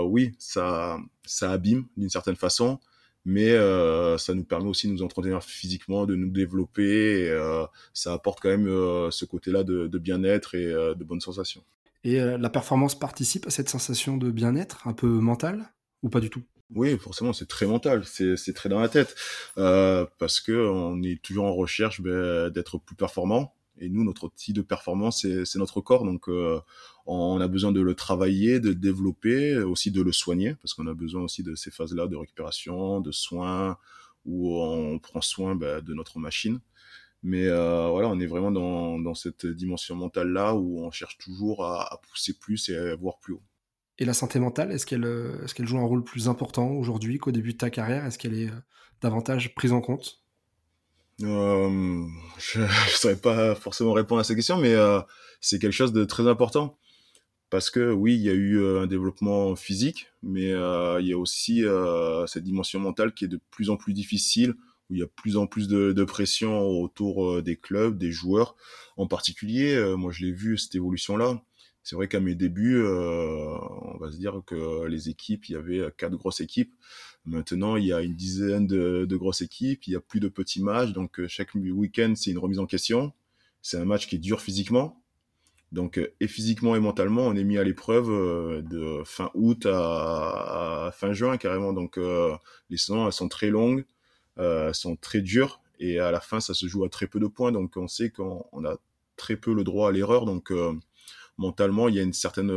oui, 0.07 0.33
ça 0.39 0.99
ça 1.25 1.53
abîme 1.53 1.87
d'une 1.97 2.11
certaine 2.11 2.37
façon 2.37 2.81
mais 3.25 3.51
euh, 3.51 4.19
ça 4.19 4.35
nous 4.35 4.45
permet 4.45 4.69
aussi 4.69 4.89
de 4.89 4.93
nous 4.93 5.03
entretenir 5.03 5.43
physiquement, 5.43 6.07
de 6.07 6.15
nous 6.15 6.31
développer. 6.31 7.21
Et, 7.21 7.31
euh, 7.31 7.65
ça 7.95 8.13
apporte 8.13 8.41
quand 8.41 8.49
même 8.49 8.67
euh, 8.67 9.11
ce 9.11 9.25
côté-là 9.25 9.63
de, 9.63 9.87
de 9.87 9.99
bien-être 9.99 10.55
et 10.55 10.67
de 10.67 11.05
bonnes 11.05 11.21
sensations. 11.21 11.63
Et 12.05 12.19
la 12.19 12.51
performance 12.51 12.99
participe 12.99 13.47
à 13.47 13.51
cette 13.51 13.69
sensation 13.69 14.17
de 14.17 14.31
bien-être, 14.31 14.89
un 14.89 14.93
peu 14.93 15.07
mentale, 15.07 15.73
ou 16.03 16.09
pas 16.09 16.19
du 16.19 16.31
tout? 16.31 16.43
Oui, 16.75 16.99
forcément, 16.99 17.33
c'est 17.33 17.47
très 17.47 17.67
mental, 17.67 18.03
c'est 18.05 18.55
très 18.55 18.69
dans 18.69 18.81
la 18.81 18.89
tête, 18.89 19.15
parce 19.55 20.41
que 20.41 20.67
on 20.69 21.01
est 21.03 21.23
toujours 21.23 21.45
en 21.45 21.55
recherche 21.55 22.01
ben, 22.01 22.51
d'être 22.51 22.79
plus 22.79 22.97
performant, 22.97 23.55
et 23.79 23.89
nous, 23.89 24.05
notre 24.05 24.25
outil 24.25 24.53
de 24.53 24.63
performance, 24.63 25.27
c'est 25.45 25.59
notre 25.59 25.81
corps. 25.81 26.05
Donc, 26.05 26.29
euh, 26.29 26.61
on 27.07 27.41
a 27.41 27.49
besoin 27.49 27.73
de 27.73 27.81
le 27.81 27.95
travailler, 27.95 28.61
de 28.61 28.69
le 28.69 28.75
développer, 28.75 29.59
aussi 29.59 29.91
de 29.91 30.03
le 30.03 30.13
soigner, 30.13 30.55
parce 30.57 30.75
qu'on 30.75 30.87
a 30.87 30.95
besoin 30.95 31.23
aussi 31.23 31.43
de 31.43 31.55
ces 31.55 31.71
phases-là 31.71 32.07
de 32.07 32.17
récupération, 32.17 33.01
de 33.01 33.13
soins, 33.13 33.79
où 34.25 34.57
on 34.57 34.99
prend 34.99 35.21
soin 35.21 35.55
bah, 35.55 35.81
de 35.81 35.95
notre 35.95 36.19
machine. 36.19 36.61
Mais 37.23 37.47
euh, 37.47 37.89
voilà, 37.91 38.09
on 38.09 38.19
est 38.21 38.27
vraiment 38.27 38.51
dans, 38.51 39.15
cette 39.15 39.47
dimension 39.47 39.95
mentale-là 39.95 40.55
où 40.55 40.85
on 40.85 40.91
cherche 40.91 41.19
toujours 41.19 41.65
à, 41.65 42.01
pousser 42.11 42.39
plus 42.39 42.69
et 42.69 42.77
à 42.77 42.97
voir 42.97 43.19
plus 43.19 43.35
haut. 43.35 43.43
Et 43.99 44.05
la 44.05 44.15
santé 44.15 44.39
mentale, 44.41 44.73
est-ce 44.73 44.87
qu'elle 44.87 45.05
est 45.05 45.55
qu'elle 45.55 45.67
joue 45.67 45.79
un 45.79 45.85
rôle 45.85 46.03
plus 46.03 46.29
important 46.29 46.71
aujourd'hui 46.73 47.19
qu'au 47.19 47.31
début 47.31 47.53
de 47.53 47.59
ta 47.59 47.71
carrière? 47.71 48.05
Est-ce 48.05 48.19
qu'elle 48.19 48.35
est 48.35 48.51
davantage 49.01 49.55
prise 49.55 49.73
en 49.73 49.81
compte? 49.81 50.22
Euh, 51.21 52.07
je 52.39 52.61
ne 52.61 52.67
saurais 52.89 53.17
pas 53.17 53.55
forcément 53.55 53.93
répondre 53.93 54.21
à 54.21 54.25
cette 54.25 54.37
question, 54.37 54.59
mais 54.59 54.75
euh, 54.75 55.01
c'est 55.41 55.59
quelque 55.59 55.73
chose 55.73 55.93
de 55.93 56.05
très 56.05 56.27
important. 56.27 56.79
Parce 57.51 57.71
que 57.71 57.93
oui, 57.93 58.15
il 58.15 58.23
y 58.23 58.31
a 58.31 58.35
eu 58.35 58.59
euh, 58.59 58.81
un 58.81 58.87
développement 58.87 59.55
physique, 59.57 60.09
mais 60.23 60.51
il 60.51 61.07
y 61.07 61.13
a 61.13 61.19
aussi 61.19 61.65
cette 62.27 62.45
dimension 62.45 62.81
mentale 62.81 63.13
qui 63.13 63.27
est 63.27 63.29
de 63.29 63.41
plus 63.51 63.71
en 63.71 63.77
plus 63.77 63.93
difficile, 63.93 64.55
où 64.89 64.95
il 64.95 65.01
y 65.01 65.03
a 65.03 65.07
plus 65.07 65.37
en 65.37 65.47
plus 65.47 65.69
de 65.69 66.05
pression 66.05 66.61
autour 66.61 67.43
des 67.43 67.57
clubs, 67.57 67.99
des 67.99 68.11
joueurs 68.11 68.57
en 68.97 69.07
particulier. 69.07 69.95
moi, 69.97 70.13
je 70.13 70.25
l'ai 70.25 70.33
vu, 70.33 70.57
cette 70.57 70.75
évolution-là. 70.75 71.43
C'est 71.83 71.97
vrai 71.97 72.09
qu'à 72.09 72.21
mes 72.21 72.35
débuts, 72.35 72.83
on 72.87 73.99
va 73.99 74.11
se 74.11 74.17
dire 74.17 74.41
que 74.47 74.87
les 74.87 75.11
équipes, 75.11 75.47
il 75.49 75.53
y 75.53 75.57
avait 75.57 75.93
quatre 75.99 76.17
grosses 76.17 76.41
équipes. 76.41 76.73
Maintenant, 77.25 77.77
il 77.77 77.85
y 77.85 77.93
a 77.93 78.01
une 78.01 78.15
dizaine 78.17 78.67
de, 78.67 79.17
grosses 79.17 79.43
équipes, 79.43 79.87
il 79.87 79.93
y 79.93 79.97
a 79.97 80.01
plus 80.01 80.19
de 80.19 80.29
petits 80.29 80.63
matchs, 80.63 80.93
donc 80.93 81.21
euh, 81.21 81.29
chaque 81.29 81.55
week-end, 81.55 82.15
c'est 82.17 82.33
une 82.33 82.39
remise 82.39 82.59
en 82.59 82.67
question. 82.67 83.13
C'est 83.63 83.79
un 83.79 83.85
match 83.85 84.09
qui 84.09 84.17
est 84.17 84.19
dur 84.19 84.41
physiquement. 84.41 85.01
Donc, 85.71 85.99
euh, 85.99 86.13
et 86.21 86.27
physiquement 86.27 86.75
et 86.77 86.81
mentalement, 86.81 87.23
on 87.23 87.37
est 87.37 87.45
mis 87.45 87.59
à 87.59 87.65
l'épreuve 87.65 88.11
euh, 88.11 88.63
de 88.63 89.03
fin 89.05 89.31
août 89.35 89.67
à, 89.67 90.91
fin 90.95 91.13
juin 91.13 91.37
carrément. 91.37 91.73
Donc, 91.73 91.97
les 92.71 92.77
saisons, 92.77 93.07
elles 93.07 93.13
sont 93.13 93.29
très 93.29 93.51
longues, 93.51 93.85
elles 94.37 94.75
sont 94.75 94.97
très 94.97 95.21
dures, 95.23 95.61
et 95.79 95.99
à 96.01 96.11
la 96.11 96.21
fin, 96.21 96.41
ça 96.41 96.55
se 96.55 96.67
joue 96.67 96.85
à 96.85 96.89
très 96.89 97.07
peu 97.07 97.21
de 97.21 97.27
points. 97.29 97.53
Donc, 97.53 97.77
on 97.77 97.89
sait 97.89 98.11
qu'on 98.11 98.65
a 98.65 98.77
très 99.17 99.37
peu 99.37 99.55
le 99.55 99.65
droit 99.65 99.91
à 99.91 99.93
l'erreur. 99.93 100.27
Donc, 100.27 100.53
mentalement, 101.39 101.89
il 101.89 101.95
y 101.95 102.01
a 102.01 102.03
une 102.03 102.13
certaine 102.13 102.51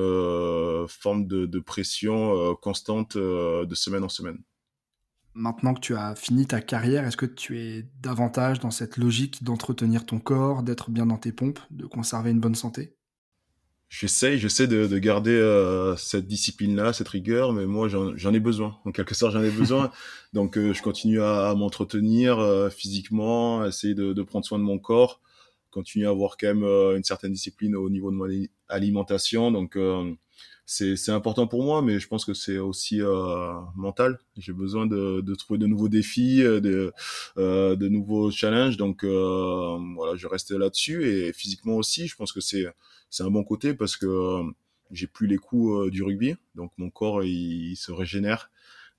forme 0.88 1.28
de 1.28 1.60
pression 1.60 2.56
constante 2.56 3.18
de 3.18 3.76
semaine 3.76 4.04
en 4.04 4.10
semaine 4.10 4.40
maintenant 5.36 5.74
que 5.74 5.82
tu 5.82 5.96
as 5.96 6.16
fini 6.16 6.48
ta 6.48 6.62
carrière, 6.62 7.06
est-ce 7.06 7.18
que 7.18 7.26
tu 7.26 7.60
es 7.60 7.86
davantage 8.02 8.60
dans 8.60 8.72
cette 8.72 8.98
logique 8.98 9.44
d'entretenir 9.44 10.06
ton 10.06 10.20
corps, 10.20 10.64
d'être 10.64 10.90
bien 10.90 11.06
dans 11.06 11.18
tes 11.18 11.32
pompes, 11.32 11.60
de 11.70 11.86
conserver 11.86 12.32
une 12.32 12.40
bonne 12.40 12.56
santé? 12.56 12.96
J'essaye, 13.90 14.40
j'essaie 14.40 14.68
de, 14.68 14.88
de 14.88 14.98
garder 14.98 15.32
euh, 15.32 15.96
cette 15.96 16.26
discipline-là, 16.26 16.92
cette 16.92 17.08
rigueur, 17.08 17.54
mais 17.54 17.66
moi 17.66 17.88
j'en 17.88 18.34
ai 18.34 18.40
besoin. 18.40 18.78
En 18.86 18.92
quelque 18.92 19.14
sorte, 19.14 19.34
j'en 19.34 19.44
ai 19.44 19.52
besoin. 19.52 19.92
Donc 20.34 20.58
euh, 20.58 20.74
je 20.74 20.82
continue 20.82 21.22
à, 21.22 21.50
à 21.50 21.56
m'entretenir 21.56 22.40
euh, 22.40 22.70
physiquement, 22.70 23.64
essayer 23.66 23.94
de, 23.94 24.14
de, 24.14 24.24
prendre 24.24 24.46
soin 24.46 24.58
de 24.58 24.64
mon 24.64 24.80
corps, 24.80 25.22
continuer 25.70 26.08
à 26.08 26.10
avoir 26.10 26.38
quand 26.38 26.48
même 26.48 26.64
une 26.64 27.04
certaine 27.04 27.32
discipline 27.32 27.76
au 27.76 27.90
niveau 27.90 28.10
de 28.10 28.16
mon 28.16 28.28
alimentation. 28.70 29.52
Donc 29.52 29.78
c'est 30.68 31.12
important 31.12 31.46
pour 31.46 31.64
moi, 31.64 31.84
mais 31.84 32.00
je 32.00 32.08
pense 32.08 32.26
que 32.26 32.34
c'est 32.34 32.58
aussi 32.58 33.00
euh, 33.02 33.54
mental. 33.76 34.20
J'ai 34.36 34.52
besoin 34.52 34.88
de, 34.88 35.22
de, 35.22 35.36
trouver 35.36 35.60
de 35.60 35.68
nouveaux 35.68 35.90
défis, 35.90 36.42
euh, 36.42 36.60
de, 36.60 36.92
euh, 37.38 37.76
de 37.76 37.88
nouveaux 37.88 38.32
challenges. 38.32 38.76
Donc 38.78 39.04
euh, 39.04 39.78
voilà, 39.96 40.16
je 40.16 40.26
reste 40.28 40.52
là-dessus 40.52 41.08
et 41.08 41.34
physiquement 41.34 41.76
aussi, 41.76 42.08
je 42.08 42.16
pense 42.16 42.32
que 42.34 42.42
c'est 42.42 42.66
c'est 43.12 43.24
un 43.24 43.30
bon 43.30 43.44
côté 43.44 43.76
parce 43.76 43.96
que 43.96 44.08
euh, 44.08 44.44
j'ai 44.92 45.08
plus 45.08 45.28
les 45.28 45.38
coups 45.38 45.92
du 45.92 46.02
rugby, 46.04 46.36
donc 46.56 46.72
mon 46.78 46.90
corps 46.90 47.24
il, 47.24 47.72
il, 47.72 47.76
se 47.76 47.92
régénère. 47.92 48.50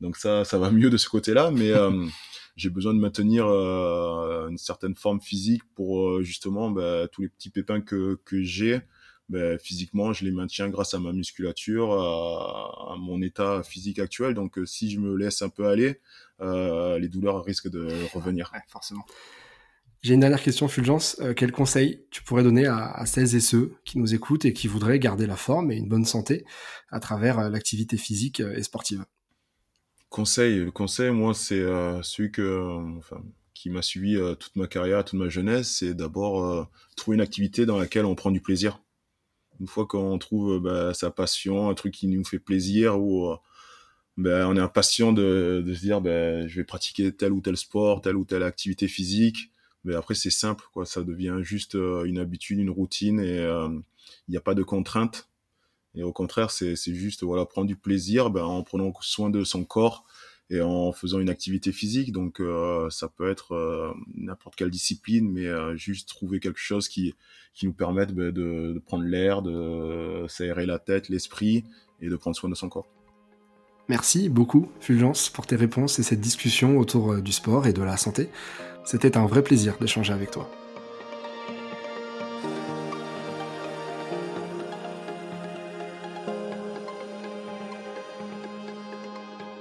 Donc 0.00 0.16
ça 0.16 0.44
ça 0.44 0.58
va 0.58 0.70
mieux 0.70 0.90
de 0.90 0.96
ce 0.96 1.08
côté-là, 1.08 1.50
mais 1.50 1.72
j'ai 2.56 2.70
besoin 2.70 2.94
de 2.94 3.00
maintenir 3.00 3.46
une 3.46 4.58
certaine 4.58 4.94
forme 4.94 5.20
physique 5.20 5.62
pour 5.74 6.22
justement 6.22 6.70
bah, 6.70 7.08
tous 7.10 7.22
les 7.22 7.28
petits 7.28 7.50
pépins 7.50 7.80
que 7.80 8.20
que 8.24 8.40
j'ai 8.42 8.82
ben, 9.28 9.58
physiquement, 9.58 10.12
je 10.12 10.24
les 10.24 10.30
maintiens 10.30 10.68
grâce 10.68 10.94
à 10.94 11.00
ma 11.00 11.12
musculature, 11.12 11.92
à, 11.92 12.92
à 12.92 12.96
mon 12.96 13.20
état 13.22 13.62
physique 13.64 13.98
actuel. 13.98 14.34
Donc, 14.34 14.58
euh, 14.58 14.66
si 14.66 14.90
je 14.90 15.00
me 15.00 15.16
laisse 15.16 15.42
un 15.42 15.48
peu 15.48 15.66
aller, 15.66 16.00
euh, 16.40 16.98
les 16.98 17.08
douleurs 17.08 17.44
risquent 17.44 17.70
de 17.70 17.88
revenir. 18.14 18.50
Ouais, 18.54 18.60
forcément. 18.68 19.04
J'ai 20.02 20.14
une 20.14 20.20
dernière 20.20 20.42
question, 20.42 20.68
Fulgence. 20.68 21.16
Euh, 21.20 21.34
quel 21.34 21.50
conseil 21.50 22.04
tu 22.12 22.22
pourrais 22.22 22.44
donner 22.44 22.66
à, 22.66 22.92
à, 22.92 23.06
celles 23.06 23.34
et 23.34 23.40
ceux 23.40 23.74
qui 23.84 23.98
nous 23.98 24.14
écoutent 24.14 24.44
et 24.44 24.52
qui 24.52 24.68
voudraient 24.68 25.00
garder 25.00 25.26
la 25.26 25.36
forme 25.36 25.72
et 25.72 25.76
une 25.76 25.88
bonne 25.88 26.04
santé 26.04 26.44
à 26.90 27.00
travers 27.00 27.40
euh, 27.40 27.48
l'activité 27.48 27.96
physique 27.96 28.38
et 28.40 28.62
sportive? 28.62 29.04
Conseil, 30.08 30.60
le 30.60 30.70
conseil, 30.70 31.10
moi, 31.10 31.34
c'est 31.34 31.64
celui 32.02 32.30
que, 32.30 32.96
enfin, 32.96 33.20
qui 33.54 33.70
m'a 33.70 33.82
suivi 33.82 34.16
toute 34.38 34.54
ma 34.54 34.68
carrière, 34.68 35.04
toute 35.04 35.18
ma 35.18 35.28
jeunesse, 35.28 35.78
c'est 35.78 35.94
d'abord 35.94 36.70
trouver 36.96 37.16
une 37.16 37.20
activité 37.20 37.66
dans 37.66 37.76
laquelle 37.76 38.04
on 38.04 38.14
prend 38.14 38.30
du 38.30 38.40
plaisir 38.40 38.80
une 39.60 39.66
fois 39.66 39.86
qu'on 39.86 40.18
trouve 40.18 40.58
bah, 40.60 40.94
sa 40.94 41.10
passion, 41.10 41.68
un 41.68 41.74
truc 41.74 41.94
qui 41.94 42.08
nous 42.08 42.24
fait 42.24 42.38
plaisir, 42.38 43.00
ou 43.00 43.34
bah, 44.16 44.48
on 44.48 44.56
est 44.56 44.60
impatient 44.60 45.12
de, 45.12 45.62
de 45.66 45.74
se 45.74 45.80
dire 45.80 46.00
bah, 46.00 46.46
je 46.46 46.56
vais 46.56 46.64
pratiquer 46.64 47.12
tel 47.12 47.32
ou 47.32 47.40
tel 47.40 47.56
sport, 47.56 48.00
telle 48.00 48.16
ou 48.16 48.24
telle 48.24 48.42
activité 48.42 48.88
physique. 48.88 49.50
Mais 49.84 49.94
après, 49.94 50.14
c'est 50.14 50.30
simple, 50.30 50.64
quoi. 50.72 50.84
Ça 50.84 51.02
devient 51.04 51.38
juste 51.42 51.76
euh, 51.76 52.04
une 52.04 52.18
habitude, 52.18 52.58
une 52.58 52.70
routine, 52.70 53.20
et 53.20 53.36
il 53.36 53.38
euh, 53.38 53.68
n'y 54.28 54.36
a 54.36 54.40
pas 54.40 54.54
de 54.54 54.64
contraintes. 54.64 55.28
Et 55.94 56.02
au 56.02 56.12
contraire, 56.12 56.50
c'est 56.50 56.76
juste 56.76 57.22
voilà 57.22 57.46
prendre 57.46 57.66
du 57.66 57.76
plaisir 57.76 58.30
ben, 58.30 58.44
en 58.44 58.62
prenant 58.62 58.92
soin 59.00 59.30
de 59.30 59.44
son 59.44 59.64
corps 59.64 60.04
et 60.50 60.60
en 60.60 60.92
faisant 60.92 61.18
une 61.20 61.28
activité 61.30 61.72
physique. 61.72 62.12
Donc 62.12 62.40
euh, 62.40 62.88
ça 62.90 63.08
peut 63.08 63.30
être 63.30 63.52
euh, 63.52 63.92
n'importe 64.14 64.56
quelle 64.56 64.70
discipline, 64.70 65.30
mais 65.30 65.46
euh, 65.46 65.76
juste 65.76 66.08
trouver 66.08 66.40
quelque 66.40 66.60
chose 66.60 66.88
qui, 66.88 67.14
qui 67.54 67.66
nous 67.66 67.72
permette 67.72 68.14
bah, 68.14 68.30
de, 68.30 68.72
de, 68.74 68.82
prendre 68.84 69.04
l'air, 69.04 69.42
de 69.42 70.26
s'aérer 70.28 70.66
la 70.66 70.78
tête, 70.78 71.08
l'esprit 71.08 71.64
et 72.00 72.08
de 72.08 72.16
prendre 72.16 72.36
soin 72.36 72.50
de 72.50 72.54
son 72.54 72.68
corps. 72.68 72.86
Merci 73.88 74.28
beaucoup, 74.28 74.68
Fulgence, 74.80 75.28
pour 75.28 75.46
tes 75.46 75.54
réponses 75.54 75.98
et 76.00 76.02
cette 76.02 76.20
discussion 76.20 76.78
autour 76.78 77.12
euh, 77.12 77.20
du 77.20 77.32
sport 77.32 77.66
et 77.66 77.72
de 77.72 77.82
la 77.82 77.96
santé. 77.96 78.28
C'était 78.84 79.16
un 79.16 79.26
vrai 79.26 79.42
plaisir 79.42 79.76
d'échanger 79.80 80.12
avec 80.12 80.32
toi. 80.32 80.50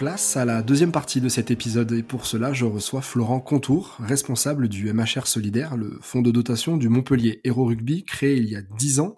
Place 0.05 0.37
à 0.37 0.45
la 0.45 0.61
deuxième 0.61 0.91
partie 0.91 1.19
de 1.19 1.29
cet 1.29 1.49
épisode 1.49 1.91
et 1.91 2.03
pour 2.03 2.27
cela 2.27 2.53
je 2.53 2.65
reçois 2.65 3.01
Florent 3.01 3.39
Contour, 3.39 3.97
responsable 3.97 4.69
du 4.69 4.93
MHR 4.93 5.25
Solidaire, 5.25 5.75
le 5.77 5.97
fonds 5.99 6.21
de 6.21 6.29
dotation 6.29 6.77
du 6.77 6.89
Montpellier 6.89 7.41
Hero 7.43 7.65
Rugby 7.65 8.03
créé 8.03 8.35
il 8.35 8.47
y 8.47 8.55
a 8.55 8.61
dix 8.61 8.99
ans. 8.99 9.17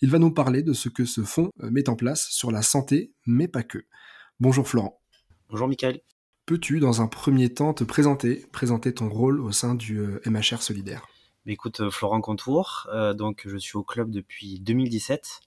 Il 0.00 0.10
va 0.10 0.20
nous 0.20 0.30
parler 0.30 0.62
de 0.62 0.74
ce 0.74 0.88
que 0.88 1.06
ce 1.06 1.22
fonds 1.22 1.50
euh, 1.64 1.70
met 1.72 1.88
en 1.88 1.96
place 1.96 2.28
sur 2.30 2.52
la 2.52 2.62
santé, 2.62 3.12
mais 3.26 3.48
pas 3.48 3.64
que. 3.64 3.78
Bonjour 4.38 4.68
Florent. 4.68 5.02
Bonjour 5.50 5.66
Michael. 5.66 5.98
Peux-tu 6.46 6.78
dans 6.78 7.02
un 7.02 7.08
premier 7.08 7.52
temps 7.52 7.74
te 7.74 7.82
présenter, 7.82 8.46
présenter 8.52 8.94
ton 8.94 9.08
rôle 9.08 9.40
au 9.40 9.50
sein 9.50 9.74
du 9.74 9.98
euh, 9.98 10.20
MHR 10.24 10.62
Solidaire? 10.62 11.04
Écoute, 11.46 11.80
euh, 11.80 11.90
Florent 11.90 12.20
Contour, 12.20 12.88
donc 13.14 13.42
je 13.46 13.56
suis 13.56 13.76
au 13.76 13.82
club 13.82 14.10
depuis 14.10 14.60
2017 14.60 15.40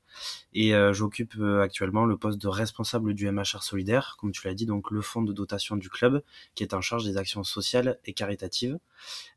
et 0.54 0.74
euh, 0.74 0.94
j'occupe 0.94 1.36
euh, 1.40 1.62
actuellement 1.62 2.06
le 2.06 2.18
poste 2.18 2.42
de 2.42 2.48
responsable 2.48 3.14
du 3.14 3.30
MHR 3.30 3.64
Solidaire, 3.64 4.16
comme 4.20 4.32
tu 4.32 4.48
l'as 4.48 4.54
dit, 4.54 4.66
donc 4.66 4.92
le 4.92 5.02
fonds 5.02 5.22
de 5.22 5.34
dotation 5.34 5.76
du 5.76 5.90
club, 5.90 6.24
qui 6.56 6.64
est 6.64 6.74
en 6.74 6.82
charge 6.82 7.06
des 7.06 7.18
actions 7.18 7.44
sociales 7.44 8.00
et 8.06 8.14
caritatives. 8.14 8.78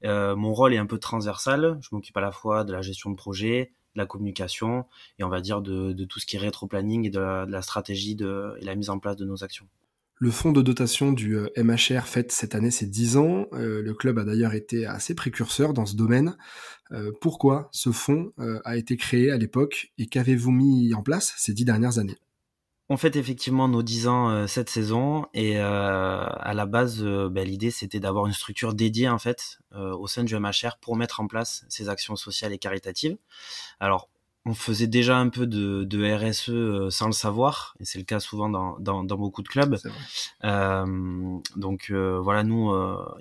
Euh, 0.05 0.37
mon 0.37 0.53
rôle 0.53 0.75
est 0.75 0.79
un 0.79 0.87
peu 0.87 0.99
transversal, 0.99 1.79
je 1.81 1.89
m'occupe 1.93 2.17
à 2.17 2.21
la 2.21 2.33
fois 2.33 2.65
de 2.65 2.73
la 2.73 2.83
gestion 2.83 3.11
de 3.11 3.17
projet, 3.17 3.73
de 3.95 3.99
la 3.99 4.07
communication, 4.07 4.87
et 5.19 5.25
on 5.25 5.29
va 5.29 5.41
dire 5.41 5.61
de, 5.61 5.93
tout 6.05 6.21
ce 6.21 6.27
qui 6.27 6.37
est 6.37 6.41
rétro-planning 6.41 7.07
et 7.07 7.11
de 7.11 7.19
la, 7.19 7.63
stratégie 7.63 8.17
et 8.21 8.65
la 8.65 8.75
mise 8.75 8.91
en 8.91 8.99
place 8.99 9.17
de 9.17 9.25
nos 9.25 9.43
actions. 9.45 9.67
Le 10.21 10.33
fonds 10.33 10.51
de 10.51 10.63
dotation 10.63 11.13
du 11.13 11.37
euh, 11.37 11.49
MHR 11.57 12.07
fête 12.07 12.33
cette 12.33 12.57
année 12.57 12.73
ses 12.73 12.87
10 12.87 13.17
ans. 13.19 13.47
Euh, 13.53 13.83
le 13.83 13.95
club 13.95 14.19
a 14.19 14.25
d'ailleurs 14.25 14.55
été 14.55 14.85
assez 14.85 15.15
précurseur 15.15 15.73
dans 15.73 15.87
ce 15.87 15.95
domaine. 15.95 16.37
Euh, 16.91 17.13
pourquoi 17.21 17.69
ce 17.71 17.93
fonds 17.93 18.33
a 18.65 18.77
été 18.77 18.97
créé 18.97 19.31
à 19.31 19.37
l'époque 19.37 19.93
et 19.99 20.07
qu'avez-vous 20.07 20.51
mis 20.51 20.93
en 20.95 21.03
place 21.03 21.35
ces 21.37 21.53
10 21.53 21.65
dernières 21.65 21.99
années? 21.99 22.19
On 22.89 22.97
fête 22.97 23.17
effectivement 23.17 23.69
nos 23.69 23.83
10 23.83 24.09
ans 24.09 24.47
cette 24.47 24.71
saison 24.71 25.27
et 25.35 25.59
à 25.59 26.53
la 26.55 26.65
base, 26.65 27.05
ben, 27.05 27.47
l'idée 27.47 27.71
c'était 27.71 28.01
d'avoir 28.01 28.27
une 28.27 28.33
structure 28.33 28.73
dédiée 28.73 29.11
en 29.11 29.19
fait 29.19 29.59
au 29.75 30.07
sein 30.07 30.25
du 30.25 30.35
MHR 30.35 30.79
pour 30.81 30.97
mettre 30.97 31.21
en 31.21 31.27
place 31.27 31.67
ces 31.69 31.91
actions 31.91 32.17
sociales 32.17 32.55
et 32.55 32.59
caritatives. 32.59 33.19
Alors 33.79 34.09
on 34.45 34.55
faisait 34.55 34.87
déjà 34.87 35.19
un 35.19 35.29
peu 35.29 35.47
de, 35.47 36.15
RSE 36.15 36.51
euh, 36.51 36.91
sans 36.91 37.07
le 37.07 37.13
savoir, 37.13 37.75
et 37.81 37.85
c'est 37.85 37.99
le 37.99 38.05
cas 38.05 38.21
souvent 38.21 38.49
dans, 38.49 39.05
beaucoup 39.05 39.43
de 39.43 39.49
clubs. 39.49 39.79
Euh, 40.45 41.39
donc 41.57 41.89
euh, 41.91 42.19
voilà, 42.19 42.43
nous, 42.45 42.73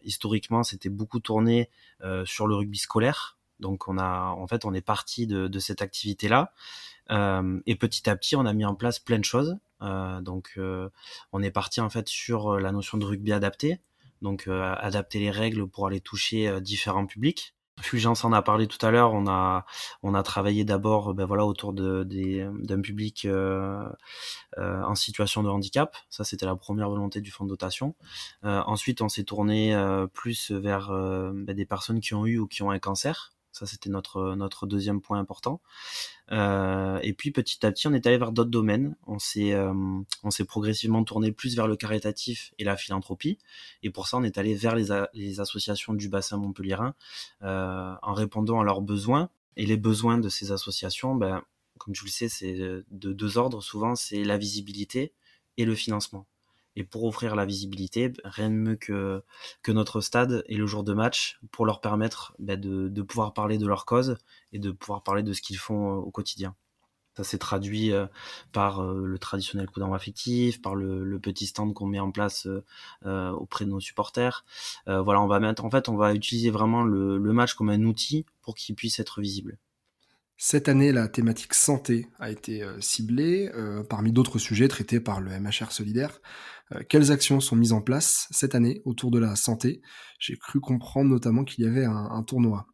historiquement, 0.03 0.63
c'était 0.63 0.89
beaucoup 0.89 1.19
tourné 1.19 1.69
sur 2.25 2.47
le 2.47 2.55
rugby 2.55 2.77
scolaire. 2.77 3.37
Donc 3.59 3.87
on 3.87 3.97
a, 3.97 4.29
en 4.29 4.47
fait, 4.47 4.65
on 4.65 4.73
est 4.73 4.81
parti 4.81 5.27
de, 5.27 5.59
cette 5.59 5.81
activité-là. 5.81 6.53
et 7.09 7.75
petit 7.75 8.09
à 8.09 8.15
petit, 8.15 8.35
on 8.35 8.45
a 8.45 8.53
mis 8.53 8.65
en 8.65 8.75
place 8.75 8.99
plein 8.99 9.19
de 9.19 9.25
choses. 9.25 9.57
donc 9.81 10.59
on 11.31 11.43
est 11.43 11.51
parti 11.51 11.81
en 11.81 11.89
fait 11.89 12.07
sur 12.07 12.59
la 12.59 12.71
notion 12.71 12.97
de 12.97 13.05
rugby 13.05 13.33
adapté. 13.33 13.79
Donc 14.21 14.47
adapter 14.47 15.19
les 15.19 15.31
règles 15.31 15.67
pour 15.67 15.87
aller 15.87 16.01
toucher 16.01 16.61
différents 16.61 17.05
publics. 17.05 17.55
Fulgence 17.79 18.25
en 18.25 18.33
a 18.33 18.41
parlé 18.41 18.67
tout 18.67 18.83
à 18.85 18.91
l'heure. 18.91 19.13
On 19.13 19.27
a 19.27 20.23
travaillé 20.23 20.65
d'abord 20.65 21.13
ben 21.13 21.29
autour 21.29 21.73
d'un 21.73 22.81
public 22.81 23.25
euh, 23.25 23.87
euh, 24.57 24.81
en 24.83 24.95
situation 24.95 25.43
de 25.43 25.49
handicap. 25.49 25.95
Ça 26.09 26.23
c'était 26.23 26.45
la 26.45 26.55
première 26.55 26.89
volonté 26.89 27.21
du 27.21 27.31
fonds 27.31 27.43
de 27.43 27.49
dotation. 27.49 27.95
Euh, 28.45 28.61
ensuite 28.65 29.01
on 29.01 29.09
s'est 29.09 29.23
tourné 29.23 29.75
plus 30.13 30.51
vers 30.51 30.89
ben, 30.89 31.55
des 31.55 31.65
personnes 31.65 32.01
qui 32.01 32.13
ont 32.13 32.25
eu 32.25 32.39
ou 32.39 32.47
qui 32.47 32.63
ont 32.63 32.71
un 32.71 32.79
cancer. 32.79 33.31
Ça, 33.57 33.65
c'était 33.65 33.89
notre, 33.89 34.67
deuxième 34.67 35.01
point 35.01 35.19
important. 35.19 35.61
Euh, 36.31 36.99
et 37.01 37.13
puis, 37.13 37.31
petit 37.31 37.65
à 37.65 37.71
petit, 37.71 37.87
on 37.87 37.93
est 37.93 38.05
allé 38.05 38.17
vers 38.17 38.31
d'autres 38.31 38.51
domaines. 38.51 38.95
On 39.07 39.17
s'est, 39.17 39.53
euh, 39.53 39.73
on 40.23 40.29
s'est 40.29 40.45
progressivement 40.45 41.03
tourné 41.03 41.31
plus 41.31 41.55
vers 41.55 41.67
le 41.67 41.75
caritatif 41.75 42.53
et 42.59 42.63
la 42.63 42.77
philanthropie. 42.77 43.39
Et 43.81 43.89
pour 43.89 44.07
ça, 44.07 44.17
on 44.17 44.23
est 44.23 44.37
allé 44.37 44.53
vers 44.53 44.75
les, 44.75 44.87
les 45.13 45.39
associations 45.39 45.93
du 45.93 46.07
bassin 46.07 46.37
montpelliérain 46.37 46.93
euh, 47.41 47.95
en 48.01 48.13
répondant 48.13 48.59
à 48.59 48.63
leurs 48.63 48.81
besoins. 48.81 49.29
Et 49.55 49.65
les 49.65 49.77
besoins 49.77 50.19
de 50.19 50.29
ces 50.29 50.51
associations, 50.51 51.15
ben, 51.15 51.41
comme 51.79 51.95
tu 51.95 52.05
le 52.05 52.11
sais, 52.11 52.29
c'est 52.29 52.53
de 52.53 52.83
deux 53.13 53.37
ordres. 53.39 53.63
Souvent, 53.63 53.95
c'est 53.95 54.23
la 54.23 54.37
visibilité 54.37 55.13
et 55.57 55.65
le 55.65 55.73
financement. 55.73 56.27
Et 56.77 56.83
pour 56.83 57.05
offrir 57.05 57.35
la 57.35 57.43
visibilité, 57.43 58.13
rien 58.23 58.51
de 58.51 58.55
mieux 58.55 58.75
que, 58.75 59.23
que 59.63 59.71
notre 59.71 59.99
stade 59.99 60.43
et 60.45 60.55
le 60.55 60.67
jour 60.67 60.83
de 60.83 60.93
match 60.93 61.39
pour 61.51 61.65
leur 61.65 61.81
permettre 61.81 62.35
bah, 62.37 62.55
de, 62.55 62.87
de, 62.87 63.01
pouvoir 63.01 63.33
parler 63.33 63.57
de 63.57 63.65
leur 63.65 63.87
cause 63.87 64.15
et 64.53 64.59
de 64.59 64.69
pouvoir 64.69 65.01
parler 65.01 65.23
de 65.23 65.33
ce 65.33 65.41
qu'ils 65.41 65.57
font 65.57 65.89
euh, 65.89 65.95
au 65.95 66.11
quotidien. 66.11 66.55
Ça 67.15 67.23
s'est 67.23 67.39
traduit 67.39 67.91
euh, 67.93 68.05
par 68.51 68.83
euh, 68.83 69.07
le 69.07 69.17
traditionnel 69.17 69.65
coup 69.65 69.79
d'envoi 69.79 69.95
affectif, 69.95 70.61
par 70.61 70.75
le, 70.75 71.17
petit 71.19 71.47
stand 71.47 71.73
qu'on 71.73 71.87
met 71.87 71.99
en 71.99 72.11
place 72.11 72.47
auprès 73.03 73.65
de 73.65 73.71
nos 73.71 73.79
supporters. 73.79 74.45
voilà, 74.85 75.19
on 75.19 75.27
va 75.27 75.39
mettre, 75.39 75.65
en 75.65 75.71
fait, 75.71 75.89
on 75.89 75.95
va 75.95 76.13
utiliser 76.13 76.51
vraiment 76.51 76.83
le, 76.83 77.17
le 77.17 77.33
match 77.33 77.55
comme 77.55 77.69
un 77.69 77.85
outil 77.85 78.27
pour 78.43 78.53
qu'il 78.53 78.75
puisse 78.75 78.99
être 78.99 79.19
visible. 79.19 79.57
Cette 80.37 80.69
année, 80.69 80.91
la 80.91 81.07
thématique 81.07 81.55
santé 81.55 82.07
a 82.19 82.29
été 82.29 82.63
ciblée, 82.79 83.51
parmi 83.89 84.11
d'autres 84.11 84.37
sujets 84.37 84.67
traités 84.67 84.99
par 84.99 85.19
le 85.19 85.31
MHR 85.39 85.71
Solidaire. 85.71 86.19
Euh, 86.73 86.81
quelles 86.87 87.11
actions 87.11 87.39
sont 87.39 87.55
mises 87.55 87.73
en 87.73 87.81
place 87.81 88.27
cette 88.31 88.55
année 88.55 88.81
autour 88.85 89.11
de 89.11 89.19
la 89.19 89.35
santé? 89.35 89.81
J'ai 90.19 90.37
cru 90.37 90.59
comprendre 90.59 91.09
notamment 91.09 91.43
qu'il 91.43 91.63
y 91.63 91.67
avait 91.67 91.85
un, 91.85 92.23
tournoi. 92.23 92.67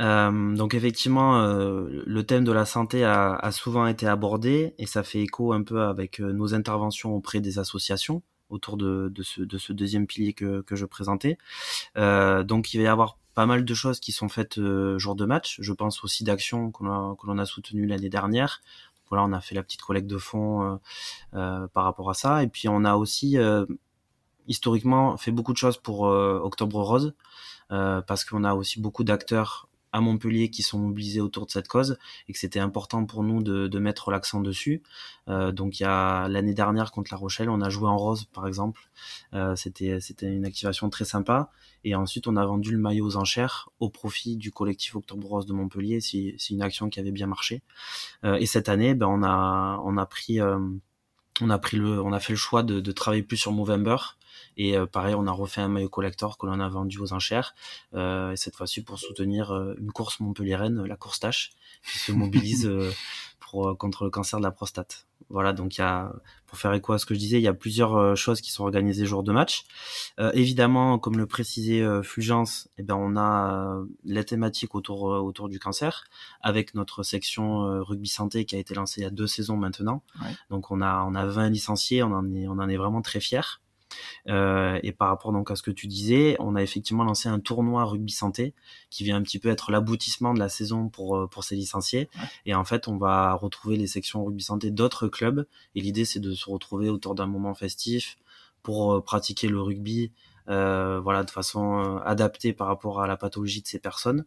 Euh, 0.00 0.54
donc 0.54 0.74
effectivement, 0.74 1.40
euh, 1.40 2.02
le 2.06 2.22
thème 2.24 2.44
de 2.44 2.52
la 2.52 2.64
santé 2.64 3.04
a, 3.04 3.50
souvent 3.52 3.86
été 3.86 4.06
abordé 4.06 4.74
et 4.78 4.86
ça 4.86 5.02
fait 5.02 5.20
écho 5.20 5.52
un 5.52 5.62
peu 5.62 5.82
avec 5.82 6.20
nos 6.20 6.54
interventions 6.54 7.14
auprès 7.14 7.40
des 7.40 7.58
associations 7.58 8.22
autour 8.48 8.76
de, 8.76 9.10
ce, 9.22 9.72
deuxième 9.72 10.06
pilier 10.06 10.34
que, 10.34 10.62
je 10.70 10.84
présentais. 10.84 11.38
donc 11.96 12.74
il 12.74 12.78
va 12.78 12.82
y 12.84 12.86
avoir 12.86 13.18
pas 13.34 13.46
mal 13.46 13.64
de 13.64 13.74
choses 13.74 14.00
qui 14.00 14.12
sont 14.12 14.28
faites 14.28 14.60
jour 14.96 15.14
de 15.14 15.24
match. 15.24 15.58
Je 15.60 15.72
pense 15.72 16.04
aussi 16.04 16.24
d'actions 16.24 16.70
que 16.70 16.84
l'on 16.84 17.38
a 17.38 17.46
soutenues 17.46 17.86
l'année 17.86 18.08
dernière 18.08 18.60
voilà, 19.12 19.26
on 19.26 19.32
a 19.34 19.42
fait 19.42 19.54
la 19.54 19.62
petite 19.62 19.82
collecte 19.82 20.06
de 20.06 20.16
fonds 20.16 20.62
euh, 20.62 20.76
euh, 21.34 21.68
par 21.68 21.84
rapport 21.84 22.08
à 22.08 22.14
ça. 22.14 22.42
Et 22.42 22.48
puis 22.48 22.66
on 22.70 22.82
a 22.82 22.94
aussi 22.94 23.36
euh, 23.36 23.66
historiquement 24.48 25.18
fait 25.18 25.32
beaucoup 25.32 25.52
de 25.52 25.58
choses 25.58 25.76
pour 25.76 26.00
Octobre 26.02 26.80
Rose 26.80 27.14
parce 27.68 28.24
qu'on 28.24 28.44
a 28.44 28.54
aussi 28.54 28.80
beaucoup 28.80 29.04
d'acteurs 29.04 29.68
à 29.92 30.00
Montpellier 30.00 30.50
qui 30.50 30.62
sont 30.62 30.78
mobilisés 30.78 31.20
autour 31.20 31.46
de 31.46 31.50
cette 31.50 31.68
cause 31.68 31.98
et 32.28 32.32
que 32.32 32.38
c'était 32.38 32.60
important 32.60 33.04
pour 33.04 33.22
nous 33.22 33.42
de, 33.42 33.68
de 33.68 33.78
mettre 33.78 34.10
l'accent 34.10 34.40
dessus. 34.40 34.82
Euh, 35.28 35.52
donc 35.52 35.78
il 35.78 35.84
y 35.84 35.86
a 35.86 36.28
l'année 36.28 36.54
dernière 36.54 36.90
contre 36.90 37.12
La 37.12 37.18
Rochelle, 37.18 37.50
on 37.50 37.60
a 37.60 37.68
joué 37.68 37.88
en 37.88 37.96
rose 37.96 38.24
par 38.32 38.46
exemple. 38.46 38.88
Euh, 39.34 39.54
c'était 39.56 40.00
c'était 40.00 40.32
une 40.32 40.44
activation 40.44 40.90
très 40.90 41.04
sympa. 41.04 41.50
Et 41.84 41.94
ensuite 41.94 42.26
on 42.26 42.36
a 42.36 42.44
vendu 42.46 42.72
le 42.72 42.78
maillot 42.78 43.06
aux 43.06 43.16
enchères 43.16 43.68
au 43.80 43.90
profit 43.90 44.36
du 44.36 44.52
collectif 44.52 44.94
Octobre 44.96 45.28
Rose 45.28 45.46
de 45.46 45.52
Montpellier. 45.52 46.00
C'est 46.00 46.36
une 46.50 46.62
action 46.62 46.88
qui 46.88 47.00
avait 47.00 47.12
bien 47.12 47.26
marché. 47.26 47.62
Euh, 48.24 48.36
et 48.36 48.46
cette 48.46 48.68
année, 48.68 48.94
ben 48.94 49.06
on 49.06 49.22
a 49.22 49.80
on 49.84 49.96
a 49.96 50.06
pris 50.06 50.40
euh, 50.40 50.58
on 51.40 51.50
a 51.50 51.58
pris 51.58 51.76
le 51.76 52.00
on 52.00 52.12
a 52.12 52.20
fait 52.20 52.32
le 52.32 52.38
choix 52.38 52.62
de, 52.62 52.80
de 52.80 52.92
travailler 52.92 53.22
plus 53.22 53.36
sur 53.36 53.52
Movember 53.52 53.96
et 54.56 54.76
euh, 54.76 54.86
pareil, 54.86 55.14
on 55.14 55.26
a 55.26 55.32
refait 55.32 55.60
un 55.60 55.68
maillot 55.68 55.88
collector 55.88 56.38
que 56.38 56.46
l'on 56.46 56.60
a 56.60 56.68
vendu 56.68 56.98
aux 56.98 57.12
enchères. 57.12 57.54
Euh, 57.94 58.32
et 58.32 58.36
cette 58.36 58.56
fois-ci 58.56 58.82
pour 58.82 58.98
soutenir 58.98 59.52
euh, 59.52 59.74
une 59.78 59.92
course 59.92 60.20
montpelliéraine, 60.20 60.84
la 60.84 60.96
course 60.96 61.20
tâche, 61.20 61.52
qui 61.90 61.98
se 61.98 62.12
mobilise 62.12 62.70
pour, 63.40 63.76
contre 63.78 64.04
le 64.04 64.10
cancer 64.10 64.38
de 64.38 64.44
la 64.44 64.50
prostate. 64.50 65.06
Voilà, 65.30 65.54
donc 65.54 65.76
il 65.76 65.80
y 65.80 65.84
a, 65.84 66.12
pour 66.46 66.58
faire 66.58 66.74
écho 66.74 66.92
à 66.92 66.98
ce 66.98 67.06
que 67.06 67.14
je 67.14 67.18
disais, 67.18 67.38
il 67.38 67.42
y 67.42 67.48
a 67.48 67.54
plusieurs 67.54 68.14
choses 68.16 68.42
qui 68.42 68.52
sont 68.52 68.64
organisées 68.64 69.06
jour 69.06 69.22
de 69.22 69.32
match. 69.32 69.64
évidemment, 70.34 70.98
comme 70.98 71.16
le 71.16 71.26
précisait 71.26 71.82
Fulgence, 72.02 72.68
eh 72.76 72.82
ben 72.82 72.96
on 72.96 73.16
a 73.16 73.82
les 74.04 74.24
thématiques 74.24 74.74
autour 74.74 75.04
autour 75.04 75.48
du 75.48 75.58
cancer, 75.58 76.04
avec 76.42 76.74
notre 76.74 77.02
section 77.02 77.82
rugby 77.82 78.08
santé 78.08 78.44
qui 78.44 78.56
a 78.56 78.58
été 78.58 78.74
lancée 78.74 79.00
il 79.00 79.04
y 79.04 79.06
a 79.06 79.10
deux 79.10 79.26
saisons 79.26 79.56
maintenant. 79.56 80.02
Donc 80.50 80.70
on 80.70 80.82
a 80.82 81.02
on 81.08 81.14
a 81.14 81.24
20 81.24 81.48
licenciés, 81.48 82.02
on 82.02 82.12
en 82.12 82.30
est 82.34 82.46
on 82.48 82.58
en 82.58 82.68
est 82.68 82.76
vraiment 82.76 83.00
très 83.00 83.20
fiers. 83.20 83.40
Euh, 84.28 84.78
et 84.82 84.92
par 84.92 85.08
rapport 85.08 85.32
donc 85.32 85.50
à 85.50 85.56
ce 85.56 85.62
que 85.62 85.70
tu 85.70 85.86
disais, 85.86 86.36
on 86.38 86.54
a 86.54 86.62
effectivement 86.62 87.04
lancé 87.04 87.28
un 87.28 87.40
tournoi 87.40 87.84
rugby 87.84 88.12
santé 88.12 88.54
qui 88.90 89.04
vient 89.04 89.16
un 89.16 89.22
petit 89.22 89.38
peu 89.38 89.48
être 89.48 89.70
l'aboutissement 89.70 90.34
de 90.34 90.38
la 90.38 90.48
saison 90.48 90.88
pour 90.88 91.16
euh, 91.16 91.26
pour 91.26 91.44
ces 91.44 91.56
licenciés. 91.56 92.08
Et 92.46 92.54
en 92.54 92.64
fait, 92.64 92.88
on 92.88 92.96
va 92.96 93.34
retrouver 93.34 93.76
les 93.76 93.86
sections 93.86 94.24
rugby 94.24 94.42
santé 94.42 94.70
d'autres 94.70 95.08
clubs. 95.08 95.46
Et 95.74 95.80
l'idée, 95.80 96.04
c'est 96.04 96.20
de 96.20 96.32
se 96.34 96.48
retrouver 96.48 96.88
autour 96.88 97.14
d'un 97.14 97.26
moment 97.26 97.54
festif 97.54 98.16
pour 98.62 98.94
euh, 98.94 99.00
pratiquer 99.00 99.48
le 99.48 99.60
rugby. 99.60 100.12
Euh, 100.48 100.98
voilà 100.98 101.22
de 101.22 101.30
façon 101.30 102.00
adaptée 102.04 102.52
par 102.52 102.66
rapport 102.66 103.00
à 103.00 103.06
la 103.06 103.16
pathologie 103.16 103.62
de 103.62 103.68
ces 103.68 103.78
personnes 103.78 104.24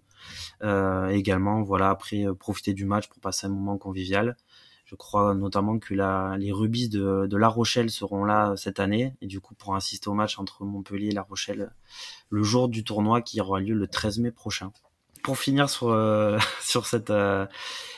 euh, 0.63 1.10
également 1.10 1.62
voilà 1.62 1.89
après 1.89 2.23
profiter 2.39 2.73
du 2.73 2.86
match 2.86 3.10
pour 3.10 3.19
passer 3.19 3.47
un 3.47 3.49
moment 3.49 3.78
convivial 3.78 4.38
je 4.85 4.95
crois 4.95 5.33
notamment 5.33 5.79
que 5.79 5.93
la, 5.93 6.35
les 6.37 6.51
Rubis 6.51 6.89
de, 6.89 7.25
de, 7.27 7.37
La 7.37 7.47
Rochelle 7.47 7.89
seront 7.89 8.23
là 8.23 8.53
cette 8.55 8.79
année 8.79 9.15
et 9.21 9.27
du 9.27 9.39
coup 9.39 9.55
pour 9.55 9.75
assister 9.75 10.09
au 10.09 10.13
match 10.13 10.39
entre 10.39 10.63
Montpellier 10.63 11.07
et 11.07 11.13
La 11.13 11.23
Rochelle 11.23 11.71
le 12.29 12.43
jour 12.43 12.69
du 12.69 12.83
tournoi 12.83 13.21
qui 13.21 13.41
aura 13.41 13.59
lieu 13.59 13.73
le 13.73 13.87
13 13.87 14.19
mai 14.19 14.31
prochain. 14.31 14.71
pour 15.23 15.37
finir 15.37 15.69
sur 15.69 15.87
sur 16.61 16.85
cette 16.85 17.11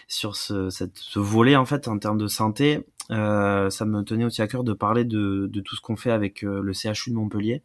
sur 0.07 0.35
ce, 0.35 0.69
cette, 0.69 0.97
ce 0.97 1.19
volet 1.19 1.55
en 1.55 1.65
fait 1.65 1.87
en 1.87 1.99
termes 1.99 2.17
de 2.17 2.27
santé, 2.27 2.85
euh, 3.11 3.69
ça 3.69 3.85
me 3.85 4.01
tenait 4.03 4.25
aussi 4.25 4.41
à 4.41 4.47
cœur 4.47 4.63
de 4.63 4.73
parler 4.73 5.05
de, 5.05 5.47
de 5.47 5.61
tout 5.61 5.75
ce 5.75 5.81
qu'on 5.81 5.95
fait 5.95 6.11
avec 6.11 6.43
euh, 6.43 6.61
le 6.61 6.73
CHU 6.73 7.11
de 7.11 7.15
Montpellier, 7.15 7.63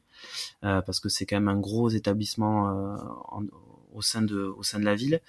euh, 0.64 0.82
parce 0.82 1.00
que 1.00 1.08
c'est 1.08 1.26
quand 1.26 1.36
même 1.36 1.48
un 1.48 1.58
gros 1.58 1.88
établissement 1.88 2.66
en, 3.30 3.42
au 3.92 4.02
sein 4.02 4.22
de 4.22 4.52
au 4.56 4.62
sein 4.62 4.78
de 4.80 4.84
la 4.84 4.94
ville. 4.94 5.20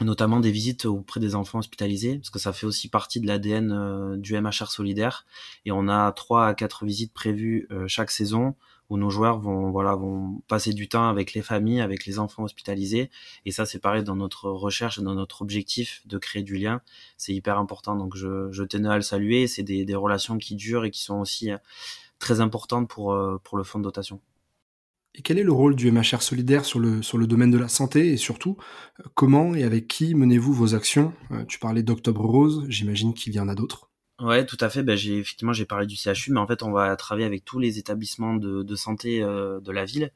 Notamment 0.00 0.40
des 0.40 0.50
visites 0.50 0.84
auprès 0.84 1.20
des 1.20 1.34
enfants 1.34 1.58
hospitalisés, 1.58 2.16
parce 2.18 2.30
que 2.30 2.38
ça 2.38 2.52
fait 2.52 2.66
aussi 2.66 2.88
partie 2.88 3.20
de 3.20 3.26
l'ADN 3.26 4.16
du 4.20 4.38
MHR 4.40 4.70
solidaire. 4.70 5.26
Et 5.64 5.72
on 5.72 5.88
a 5.88 6.12
trois 6.12 6.46
à 6.46 6.54
quatre 6.54 6.84
visites 6.84 7.12
prévues 7.12 7.68
chaque 7.86 8.10
saison 8.10 8.54
où 8.90 8.96
nos 8.96 9.10
joueurs 9.10 9.38
vont 9.38 9.70
voilà 9.70 9.94
vont 9.94 10.40
passer 10.48 10.72
du 10.72 10.88
temps 10.88 11.08
avec 11.08 11.34
les 11.34 11.42
familles, 11.42 11.80
avec 11.80 12.06
les 12.06 12.18
enfants 12.18 12.44
hospitalisés. 12.44 13.10
Et 13.44 13.50
ça, 13.50 13.66
c'est 13.66 13.78
pareil 13.78 14.04
dans 14.04 14.16
notre 14.16 14.50
recherche, 14.50 15.00
dans 15.00 15.14
notre 15.14 15.42
objectif 15.42 16.02
de 16.06 16.18
créer 16.18 16.42
du 16.42 16.56
lien. 16.56 16.80
C'est 17.16 17.34
hyper 17.34 17.58
important. 17.58 17.96
Donc 17.96 18.16
je, 18.16 18.50
je 18.50 18.62
tenais 18.64 18.88
à 18.88 18.96
le 18.96 19.02
saluer. 19.02 19.46
C'est 19.46 19.62
des, 19.62 19.84
des 19.84 19.94
relations 19.94 20.38
qui 20.38 20.54
durent 20.56 20.84
et 20.84 20.90
qui 20.90 21.02
sont 21.02 21.20
aussi 21.20 21.50
euh, 21.50 21.58
très 22.18 22.40
importantes 22.40 22.88
pour 22.88 23.12
euh, 23.12 23.38
pour 23.44 23.58
le 23.58 23.64
fonds 23.64 23.78
de 23.78 23.84
dotation. 23.84 24.20
Et 25.14 25.22
quel 25.22 25.38
est 25.38 25.42
le 25.42 25.52
rôle 25.52 25.74
du 25.74 25.90
MHR 25.90 26.22
solidaire 26.22 26.64
sur 26.64 26.78
le, 26.78 27.02
sur 27.02 27.18
le 27.18 27.26
domaine 27.26 27.50
de 27.50 27.58
la 27.58 27.68
santé 27.68 28.12
et 28.12 28.16
surtout, 28.16 28.56
euh, 29.00 29.04
comment 29.14 29.54
et 29.54 29.64
avec 29.64 29.88
qui 29.88 30.14
menez-vous 30.14 30.52
vos 30.52 30.74
actions? 30.74 31.12
Tu 31.48 31.58
parlais 31.58 31.82
d'Octobre 31.82 32.24
Rose, 32.24 32.66
j'imagine 32.68 33.14
qu'il 33.14 33.34
y 33.34 33.40
en 33.40 33.48
a 33.48 33.54
d'autres. 33.54 33.88
Ouais, 34.20 34.44
tout 34.44 34.56
à 34.60 34.68
fait. 34.68 34.82
Ben, 34.82 34.96
j'ai 34.96 35.18
effectivement 35.18 35.52
j'ai 35.52 35.64
parlé 35.64 35.86
du 35.86 35.94
CHU, 35.94 36.32
mais 36.32 36.40
en 36.40 36.46
fait 36.46 36.64
on 36.64 36.72
va 36.72 36.96
travailler 36.96 37.24
avec 37.26 37.44
tous 37.44 37.60
les 37.60 37.78
établissements 37.78 38.34
de, 38.34 38.64
de 38.64 38.74
santé 38.74 39.22
euh, 39.22 39.60
de 39.60 39.70
la 39.70 39.84
ville. 39.84 40.10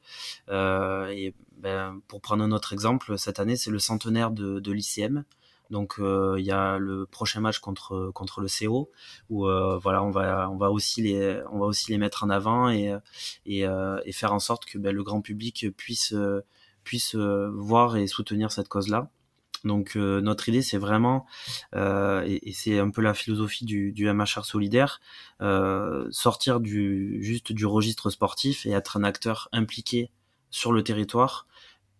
Euh, 0.49 1.07
et 1.07 1.33
ben, 1.57 2.01
pour 2.09 2.19
prendre 2.19 2.43
un 2.43 2.51
autre 2.51 2.73
exemple, 2.73 3.17
cette 3.17 3.39
année 3.39 3.55
c'est 3.55 3.71
le 3.71 3.79
centenaire 3.79 4.31
de, 4.31 4.59
de 4.59 4.71
l'ICM. 4.73 5.23
Donc 5.69 5.95
euh, 5.99 6.35
il 6.37 6.45
y 6.45 6.51
a 6.51 6.77
le 6.77 7.05
prochain 7.05 7.39
match 7.39 7.59
contre 7.59 8.11
contre 8.13 8.41
le 8.41 8.47
CO 8.47 8.91
où 9.29 9.47
euh, 9.47 9.77
voilà 9.77 10.03
on 10.03 10.11
va 10.11 10.49
on 10.49 10.57
va 10.57 10.71
aussi 10.71 11.01
les 11.01 11.41
on 11.51 11.59
va 11.59 11.65
aussi 11.65 11.91
les 11.91 11.97
mettre 11.97 12.23
en 12.23 12.29
avant 12.29 12.69
et 12.69 12.95
et, 13.45 13.61
et 13.61 14.11
faire 14.11 14.33
en 14.33 14.39
sorte 14.39 14.65
que 14.65 14.77
ben, 14.77 14.93
le 14.93 15.03
grand 15.03 15.21
public 15.21 15.67
puisse 15.77 16.13
puisse 16.83 17.15
voir 17.15 17.97
et 17.97 18.07
soutenir 18.07 18.51
cette 18.51 18.69
cause 18.69 18.89
là. 18.89 19.09
Donc 19.63 19.95
euh, 19.95 20.21
notre 20.21 20.49
idée, 20.49 20.61
c'est 20.61 20.77
vraiment, 20.77 21.25
euh, 21.75 22.23
et, 22.25 22.51
c'est 22.53 22.79
un 22.79 22.89
peu 22.89 23.01
la 23.01 23.13
philosophie 23.13 23.65
du, 23.65 23.91
du 23.93 24.11
MHR 24.11 24.45
solidaire, 24.45 24.99
euh, 25.41 26.07
sortir 26.11 26.59
du 26.59 27.23
juste 27.23 27.53
du 27.53 27.65
registre 27.65 28.09
sportif 28.09 28.65
et 28.65 28.71
être 28.71 28.97
un 28.97 29.03
acteur 29.03 29.49
impliqué 29.53 30.11
sur 30.49 30.71
le 30.71 30.83
territoire 30.83 31.47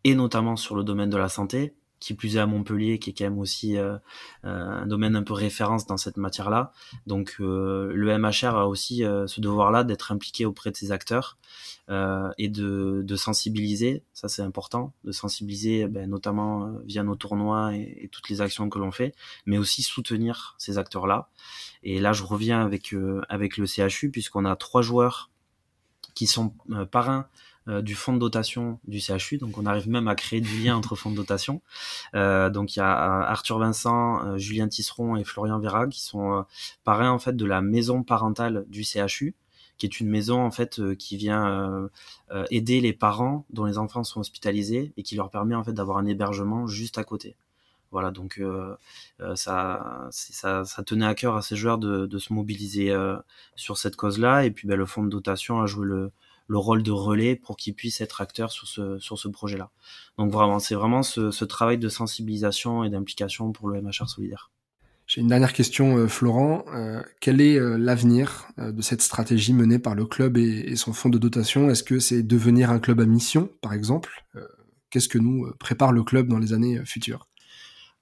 et 0.04 0.16
notamment 0.16 0.58
sur 0.58 0.76
le 0.76 0.84
domaine 0.84 1.10
de 1.10 1.18
la 1.18 1.30
santé 1.30 1.74
qui 2.04 2.14
plus 2.16 2.36
est 2.36 2.40
à 2.40 2.46
Montpellier, 2.46 3.00
qui 3.00 3.12
est 3.12 3.14
quand 3.14 3.24
même 3.24 3.40
aussi 3.40 3.78
euh, 3.78 3.96
euh, 4.44 4.82
un 4.82 4.86
domaine 4.86 5.16
un 5.16 5.24
peu 5.24 5.34
référence 5.34 5.86
dans 5.86 5.96
cette 5.96 6.18
matière-là. 6.18 6.74
Donc 7.08 7.38
euh, 7.40 7.94
le 7.94 8.18
MHR 8.18 8.58
a 8.58 8.68
aussi 8.68 9.04
ce 9.04 9.40
devoir-là 9.40 9.86
d'être 9.86 10.12
impliqué 10.12 10.46
auprès 10.46 10.70
de 10.70 10.76
ses 10.76 10.92
acteurs 10.92 11.38
et 12.38 12.50
de, 12.50 13.04
de, 13.06 13.16
sensibiliser, 13.16 14.04
ça 14.14 14.28
c'est 14.28 14.42
important, 14.42 14.94
de 15.04 15.12
sensibiliser 15.12 15.88
ben, 15.88 16.10
notamment 16.10 16.74
via 16.86 17.04
nos 17.04 17.16
tournois 17.16 17.76
et, 17.76 18.00
et, 18.04 18.08
toutes 18.08 18.30
les 18.30 18.42
actions 18.42 18.70
que 18.70 18.80
l'on 18.80 18.92
fait, 18.92 19.14
mais 19.46 19.58
aussi 19.58 19.84
soutenir 19.84 20.56
ces 20.58 20.78
acteurs-là. 20.78 21.30
Et 21.84 22.00
là 22.00 22.12
je 22.14 22.24
reviens 22.24 22.62
avec, 22.66 22.96
avec 23.30 23.58
le 23.58 23.66
CHU 23.66 24.12
puisqu'on 24.12 24.46
a 24.46 24.56
trois 24.56 24.82
joueurs 24.82 25.30
qui 26.16 26.28
sont 26.28 26.54
parrains 26.92 27.28
euh, 27.70 27.82
du 27.82 27.96
fonds 27.96 28.12
de 28.12 28.20
dotation 28.20 28.78
du 28.86 29.00
CHU. 29.00 29.38
Donc 29.38 29.58
on 29.58 29.66
arrive 29.66 29.88
même 29.88 30.10
à 30.10 30.16
créer 30.16 30.42
du 30.42 30.62
lien 30.62 30.76
entre 30.76 30.96
fonds 30.96 31.12
de 31.12 31.16
dotation. 31.16 31.62
Euh, 32.14 32.50
donc 32.50 32.76
il 32.76 32.80
y 32.80 32.82
a 32.82 33.22
euh, 33.22 33.26
Arthur 33.26 33.58
Vincent, 33.58 34.38
Julien 34.38 34.68
Tisseron 34.68 35.16
et 35.16 35.24
Florian 35.24 35.60
Vera 35.60 35.88
qui 35.88 36.02
sont 36.02 36.46
parrains 36.84 37.12
en 37.12 37.20
fait 37.20 37.38
de 37.38 37.46
la 37.46 37.62
maison 37.62 38.04
parentale 38.04 38.66
du 38.68 38.84
CHU 38.84 39.34
qui 39.78 39.86
est 39.86 40.00
une 40.00 40.10
maison 40.10 40.42
en 40.42 40.52
fait 40.52 40.82
qui 40.98 41.18
vient 41.18 41.90
aider 42.52 42.80
les 42.80 42.94
parents 42.94 43.46
dont 43.50 43.66
les 43.66 43.78
enfants 43.78 44.04
sont 44.04 44.20
hospitalisés 44.20 44.94
et 44.98 45.04
qui 45.04 45.16
leur 45.16 45.30
permet 45.30 45.56
en 45.56 45.64
fait 45.64 45.74
d'avoir 45.74 45.98
un 45.98 46.06
hébergement 46.06 46.68
juste 46.68 46.98
à 46.98 47.04
côté. 47.04 47.36
Voilà, 47.92 48.12
donc 48.12 48.42
ça, 49.36 50.08
ça, 50.12 50.66
ça, 50.66 50.84
tenait 50.84 51.06
à 51.06 51.16
cœur 51.16 51.36
à 51.36 51.42
ces 51.42 51.56
joueurs 51.56 51.80
de, 51.80 52.06
de 52.06 52.18
se 52.20 52.34
mobiliser 52.34 52.96
sur 53.56 53.78
cette 53.78 53.96
cause-là. 53.96 54.46
Et 54.46 54.52
puis 54.52 54.68
ben, 54.68 54.76
le 54.76 54.86
fonds 54.86 55.04
de 55.04 55.10
dotation 55.10 55.60
a 55.60 55.66
joué 55.66 55.88
le, 55.88 56.12
le 56.48 56.58
rôle 56.58 56.84
de 56.84 56.92
relais 56.92 57.36
pour 57.36 57.58
qu'ils 57.58 57.74
puissent 57.74 58.02
être 58.02 58.22
acteurs 58.22 58.52
sur 58.52 58.68
ce, 58.68 59.00
sur 59.00 59.18
ce 59.18 59.28
projet-là. 59.28 59.72
Donc 60.18 60.32
vraiment, 60.32 60.60
c'est 60.60 60.76
vraiment 60.76 61.04
ce, 61.04 61.46
travail 61.46 61.78
de 61.78 61.90
sensibilisation 61.90 62.84
et 62.84 62.90
d'implication 62.90 63.52
pour 63.52 63.70
le 63.70 63.82
MHR 63.82 64.10
solidaire. 64.10 64.52
J'ai 65.06 65.22
une 65.22 65.28
dernière 65.28 65.54
question, 65.54 65.98
euh, 65.98 66.08
Florent. 66.08 66.64
Euh, 66.74 67.02
quel 67.20 67.42
est 67.42 67.60
euh, 67.60 67.78
l'avenir 67.78 68.48
de 68.58 68.82
cette 68.82 69.02
stratégie 69.02 69.54
menée 69.54 69.78
par 69.78 69.96
le 69.96 70.06
club 70.06 70.38
et 70.38 70.76
son 70.76 70.94
fonds 70.94 71.10
de 71.10 71.18
dotation? 71.18 71.70
Est-ce 71.70 71.84
que 71.84 72.00
c'est 72.00 72.24
devenir 72.24 72.72
un 72.72 72.80
club 72.80 73.02
à 73.02 73.06
mission, 73.06 73.50
par 73.62 73.74
exemple? 73.74 74.24
Qu'est-ce 74.90 75.10
que 75.10 75.18
nous 75.18 75.52
prépare 75.60 75.92
le 75.92 76.04
club 76.04 76.28
dans 76.28 76.38
les 76.38 76.54
années 76.54 76.80
futures? 76.86 77.28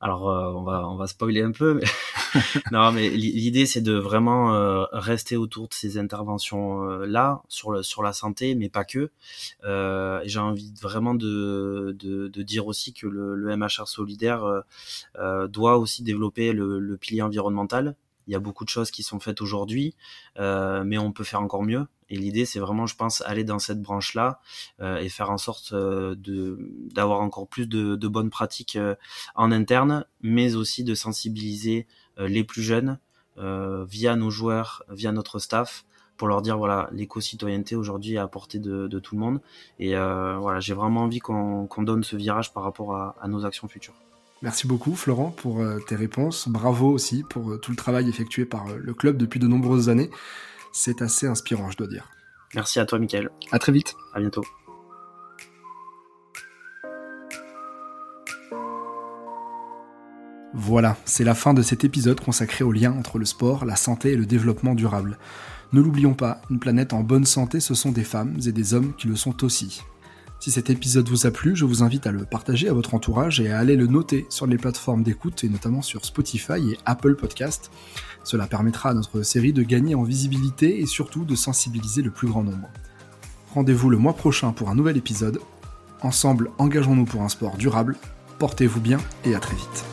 Alors 0.01 0.29
euh, 0.29 0.51
on 0.53 0.63
va 0.63 0.87
on 0.89 0.95
va 0.95 1.07
spoiler 1.07 1.41
un 1.43 1.51
peu, 1.51 1.75
mais 1.75 1.85
non 2.71 2.91
mais 2.91 3.09
l'idée 3.09 3.65
c'est 3.65 3.81
de 3.81 3.93
vraiment 3.93 4.53
euh, 4.53 4.85
rester 4.91 5.37
autour 5.37 5.67
de 5.67 5.73
ces 5.73 5.97
interventions 5.97 6.83
euh, 6.89 7.35
sur 7.47 7.71
le 7.71 7.83
sur 7.83 8.01
la 8.01 8.11
santé, 8.11 8.55
mais 8.55 8.69
pas 8.69 8.83
que. 8.83 9.11
J'ai 10.25 10.39
envie 10.39 10.73
vraiment 10.81 11.13
de, 11.13 11.95
de, 11.99 12.27
de 12.27 12.41
dire 12.41 12.67
aussi 12.67 12.93
que 12.93 13.07
le, 13.07 13.35
le 13.35 13.55
MHR 13.55 13.87
solidaire 13.87 14.63
doit 15.49 15.77
aussi 15.77 16.03
développer 16.03 16.53
le, 16.53 16.79
le 16.79 16.97
pilier 16.97 17.21
environnemental 17.21 17.95
il 18.27 18.33
y 18.33 18.35
a 18.35 18.39
beaucoup 18.39 18.63
de 18.63 18.69
choses 18.69 18.91
qui 18.91 19.03
sont 19.03 19.19
faites 19.19 19.41
aujourd'hui, 19.41 19.95
euh, 20.39 20.83
mais 20.85 20.97
on 20.97 21.11
peut 21.11 21.23
faire 21.23 21.41
encore 21.41 21.63
mieux. 21.63 21.85
Et 22.11 22.17
l'idée, 22.17 22.45
c'est 22.45 22.59
vraiment, 22.59 22.85
je 22.85 22.95
pense, 22.95 23.21
aller 23.21 23.45
dans 23.45 23.57
cette 23.57 23.81
branche-là 23.81 24.41
euh, 24.81 24.97
et 24.97 25.07
faire 25.07 25.31
en 25.31 25.37
sorte 25.37 25.71
euh, 25.71 26.13
d'avoir 26.93 27.21
encore 27.21 27.47
plus 27.47 27.67
de, 27.67 28.07
bonnes 28.07 28.29
pratiques 28.29 28.75
euh, 28.75 28.95
en 29.33 29.49
interne, 29.51 30.05
mais 30.21 30.55
aussi 30.55 30.83
de 30.83 30.93
sensibiliser 30.93 31.87
les 32.17 32.43
plus 32.43 32.61
jeunes 32.61 32.99
via 33.37 34.15
nos 34.15 34.29
joueurs, 34.29 34.83
via 34.89 35.11
notre 35.13 35.39
staff, 35.39 35.85
pour 36.17 36.27
leur 36.27 36.41
dire 36.41 36.57
voilà, 36.57 36.89
l'éco-citoyenneté 36.91 37.75
aujourd'hui 37.75 38.15
est 38.15 38.17
à 38.17 38.27
portée 38.27 38.59
de, 38.59 38.99
tout 38.99 39.15
le 39.15 39.21
monde. 39.21 39.41
Et 39.79 39.95
voilà, 39.95 40.59
j'ai 40.59 40.73
vraiment 40.73 41.03
envie 41.03 41.19
qu'on 41.19 41.67
donne 41.79 42.03
ce 42.03 42.17
virage 42.17 42.53
par 42.53 42.63
rapport 42.63 42.95
à, 42.95 43.27
nos 43.27 43.45
actions 43.45 43.67
futures. 43.69 43.95
Merci 44.41 44.67
beaucoup 44.67 44.95
Florent 44.95 45.31
pour 45.31 45.63
tes 45.87 45.95
réponses. 45.95 46.49
Bravo 46.49 46.89
aussi 46.89 47.23
pour 47.23 47.59
tout 47.61 47.71
le 47.71 47.77
travail 47.77 48.09
effectué 48.09 48.45
par 48.45 48.67
le 48.67 48.93
club 48.93 49.17
depuis 49.17 49.39
de 49.39 49.47
nombreuses 49.47 49.89
années. 49.89 50.11
C'est 50.71 51.01
assez 51.01 51.27
inspirant, 51.27 51.69
je 51.69 51.77
dois 51.77 51.87
dire. 51.87 52.09
Merci 52.55 52.79
à 52.79 52.85
toi 52.85 52.99
Mickaël. 52.99 53.29
À 53.51 53.59
très 53.59 53.71
vite. 53.71 53.95
À 54.13 54.19
bientôt. 54.19 54.43
Voilà, 60.53 60.97
c'est 61.05 61.23
la 61.23 61.33
fin 61.33 61.53
de 61.53 61.61
cet 61.61 61.85
épisode 61.85 62.19
consacré 62.19 62.63
au 62.63 62.71
lien 62.71 62.91
entre 62.91 63.17
le 63.17 63.25
sport, 63.25 63.65
la 63.65 63.77
santé 63.77 64.11
et 64.11 64.17
le 64.17 64.25
développement 64.25 64.75
durable. 64.75 65.17
Ne 65.71 65.81
l'oublions 65.81 66.13
pas, 66.13 66.41
une 66.49 66.59
planète 66.59 66.91
en 66.91 67.01
bonne 67.01 67.25
santé, 67.25 67.61
ce 67.61 67.73
sont 67.73 67.91
des 67.91 68.03
femmes 68.03 68.37
et 68.45 68.51
des 68.51 68.73
hommes 68.73 68.93
qui 68.97 69.07
le 69.07 69.15
sont 69.15 69.45
aussi. 69.45 69.81
Si 70.41 70.49
cet 70.49 70.71
épisode 70.71 71.07
vous 71.07 71.27
a 71.27 71.31
plu, 71.31 71.55
je 71.55 71.65
vous 71.65 71.83
invite 71.83 72.07
à 72.07 72.11
le 72.11 72.25
partager 72.25 72.67
à 72.67 72.73
votre 72.73 72.95
entourage 72.95 73.39
et 73.39 73.51
à 73.51 73.59
aller 73.59 73.75
le 73.75 73.85
noter 73.85 74.25
sur 74.29 74.47
les 74.47 74.57
plateformes 74.57 75.03
d'écoute 75.03 75.43
et 75.43 75.49
notamment 75.49 75.83
sur 75.83 76.03
Spotify 76.03 76.71
et 76.71 76.79
Apple 76.87 77.13
Podcast. 77.13 77.69
Cela 78.23 78.47
permettra 78.47 78.89
à 78.89 78.93
notre 78.95 79.21
série 79.21 79.53
de 79.53 79.61
gagner 79.61 79.93
en 79.93 80.01
visibilité 80.01 80.79
et 80.79 80.87
surtout 80.87 81.25
de 81.25 81.35
sensibiliser 81.35 82.01
le 82.01 82.09
plus 82.09 82.27
grand 82.27 82.41
nombre. 82.41 82.71
Rendez-vous 83.53 83.91
le 83.91 83.97
mois 83.97 84.15
prochain 84.15 84.51
pour 84.51 84.71
un 84.71 84.75
nouvel 84.75 84.97
épisode. 84.97 85.37
Ensemble, 86.01 86.49
engageons-nous 86.57 87.05
pour 87.05 87.21
un 87.21 87.29
sport 87.29 87.55
durable. 87.55 87.95
Portez-vous 88.39 88.81
bien 88.81 88.97
et 89.25 89.35
à 89.35 89.39
très 89.39 89.55
vite. 89.55 89.85